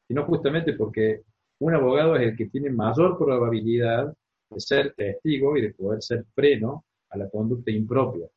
sino 0.06 0.24
justamente 0.24 0.72
porque 0.74 1.22
un 1.58 1.74
abogado 1.74 2.16
es 2.16 2.22
el 2.22 2.36
que 2.36 2.46
tiene 2.46 2.70
mayor 2.70 3.18
probabilidad 3.18 4.14
de 4.50 4.60
ser 4.60 4.94
testigo 4.94 5.56
y 5.56 5.62
de 5.62 5.74
poder 5.74 6.02
ser 6.02 6.24
freno 6.34 6.84
a 7.10 7.18
la 7.18 7.28
conducta 7.28 7.70
impropia 7.70 8.28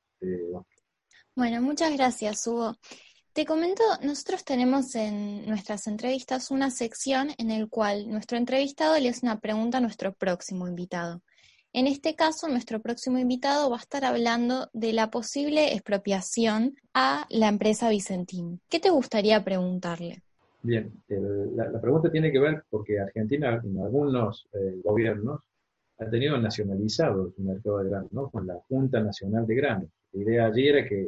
Bueno, 1.35 1.61
muchas 1.61 1.95
gracias, 1.95 2.45
Hugo. 2.47 2.75
Te 3.33 3.45
comento, 3.45 3.83
nosotros 4.01 4.43
tenemos 4.43 4.95
en 4.95 5.45
nuestras 5.45 5.85
entrevistas 5.85 6.49
una 6.49 6.71
sección 6.71 7.29
en 7.37 7.51
el 7.51 7.69
cual 7.69 8.09
nuestro 8.09 8.37
entrevistado 8.37 8.97
le 8.99 9.09
hace 9.09 9.25
una 9.25 9.39
pregunta 9.39 9.77
a 9.77 9.81
nuestro 9.81 10.13
próximo 10.13 10.67
invitado. 10.67 11.21
En 11.71 11.85
este 11.85 12.15
caso, 12.15 12.47
nuestro 12.47 12.81
próximo 12.81 13.19
invitado 13.19 13.69
va 13.69 13.77
a 13.77 13.79
estar 13.79 14.03
hablando 14.03 14.69
de 14.73 14.91
la 14.91 15.11
posible 15.11 15.73
expropiación 15.73 16.75
a 16.95 17.27
la 17.29 17.47
empresa 17.47 17.89
Vicentín. 17.89 18.59
¿Qué 18.69 18.79
te 18.79 18.89
gustaría 18.89 19.43
preguntarle? 19.43 20.23
Bien, 20.63 20.91
la, 21.55 21.79
pregunta 21.79 22.11
tiene 22.11 22.31
que 22.31 22.39
ver 22.39 22.63
porque 22.69 22.99
Argentina, 22.99 23.61
en 23.63 23.79
algunos 23.79 24.47
eh, 24.51 24.81
gobiernos, 24.83 25.41
ha 25.99 26.09
tenido 26.09 26.37
nacionalizado 26.37 27.31
su 27.31 27.41
mercado 27.43 27.79
de 27.79 27.89
granos, 27.89 28.11
¿no? 28.13 28.29
Con 28.29 28.47
la 28.47 28.55
Junta 28.67 28.99
Nacional 29.01 29.45
de 29.45 29.55
Granos. 29.55 29.89
La 30.13 30.21
idea 30.21 30.45
allí 30.47 30.67
era 30.67 30.87
que 30.87 31.07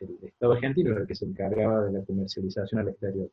el 0.00 0.18
Estado 0.22 0.52
argentino 0.52 0.90
era 0.92 1.00
el 1.00 1.06
que 1.06 1.14
se 1.14 1.24
encargaba 1.24 1.84
de 1.84 1.92
la 1.92 2.04
comercialización 2.04 2.80
al 2.80 2.88
exterior. 2.88 3.30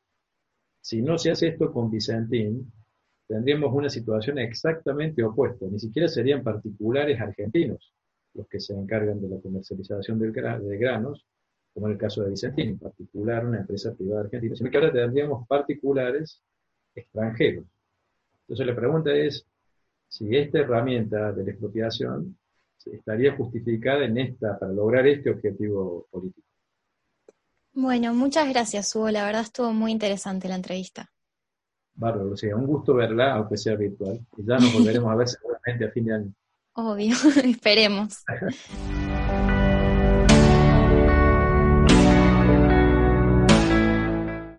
Si 0.80 1.02
no 1.02 1.18
se 1.18 1.32
hace 1.32 1.50
esto 1.50 1.72
con 1.72 1.92
Vicentín, 1.92 2.72
tendríamos 3.32 3.74
una 3.74 3.89
situación 3.89 4.39
exactamente 4.39 5.24
opuesta. 5.24 5.65
Ni 5.72 5.80
siquiera 5.80 6.10
serían 6.10 6.44
particulares 6.44 7.20
argentinos 7.22 7.94
los 8.34 8.46
que 8.50 8.60
se 8.60 8.74
encargan 8.74 9.22
de 9.22 9.30
la 9.30 9.39
comercialización 9.39 10.20
de 10.20 10.78
granos, 10.78 11.26
como 11.74 11.88
en 11.88 11.94
el 11.94 11.98
caso 11.98 12.24
de 12.24 12.32
Vicentín, 12.32 12.70
en 12.72 12.80
particular 12.80 13.46
una 13.46 13.60
empresa 13.60 13.94
privada 13.94 14.24
argentina, 14.24 14.54
sino 14.56 14.70
que 14.70 14.78
ahora 14.78 14.91
tendríamos 14.91 15.48
particulares 15.48 16.41
extranjeros. 16.94 17.65
Entonces 18.41 18.67
la 18.67 18.76
pregunta 18.76 19.13
es, 19.13 19.46
si 20.10 20.36
esta 20.36 20.60
herramienta 20.60 21.32
de 21.32 21.46
la 21.46 21.52
expropiación 21.52 22.38
estaría 22.86 23.34
justificada 23.38 24.04
en 24.04 24.17
esta, 24.17 24.60
para 24.60 24.74
lograr 24.74 25.08
este 25.08 25.30
objetivo 25.30 26.06
político. 26.12 26.48
Bueno, 27.74 28.13
muchas 28.13 28.50
gracias, 28.50 28.94
Hugo. 28.94 29.10
La 29.10 29.24
verdad 29.24 29.44
estuvo 29.44 29.72
muy 29.72 29.94
interesante 29.94 30.50
la 30.50 30.56
entrevista. 30.56 31.10
Bárbaro, 31.94 32.36
sea, 32.36 32.56
un 32.56 32.66
gusto 32.66 32.94
verla, 32.94 33.36
aunque 33.36 33.58
sea 33.58 33.76
virtual. 33.76 34.20
Y 34.38 34.46
ya 34.46 34.58
nos 34.58 34.74
volveremos 34.74 35.12
a 35.12 35.16
ver 35.16 35.28
seguramente 35.28 35.86
a 35.86 35.92
fin 35.92 36.06
de 36.06 36.14
año. 36.14 36.34
Obvio, 36.74 37.16
esperemos. 37.44 38.24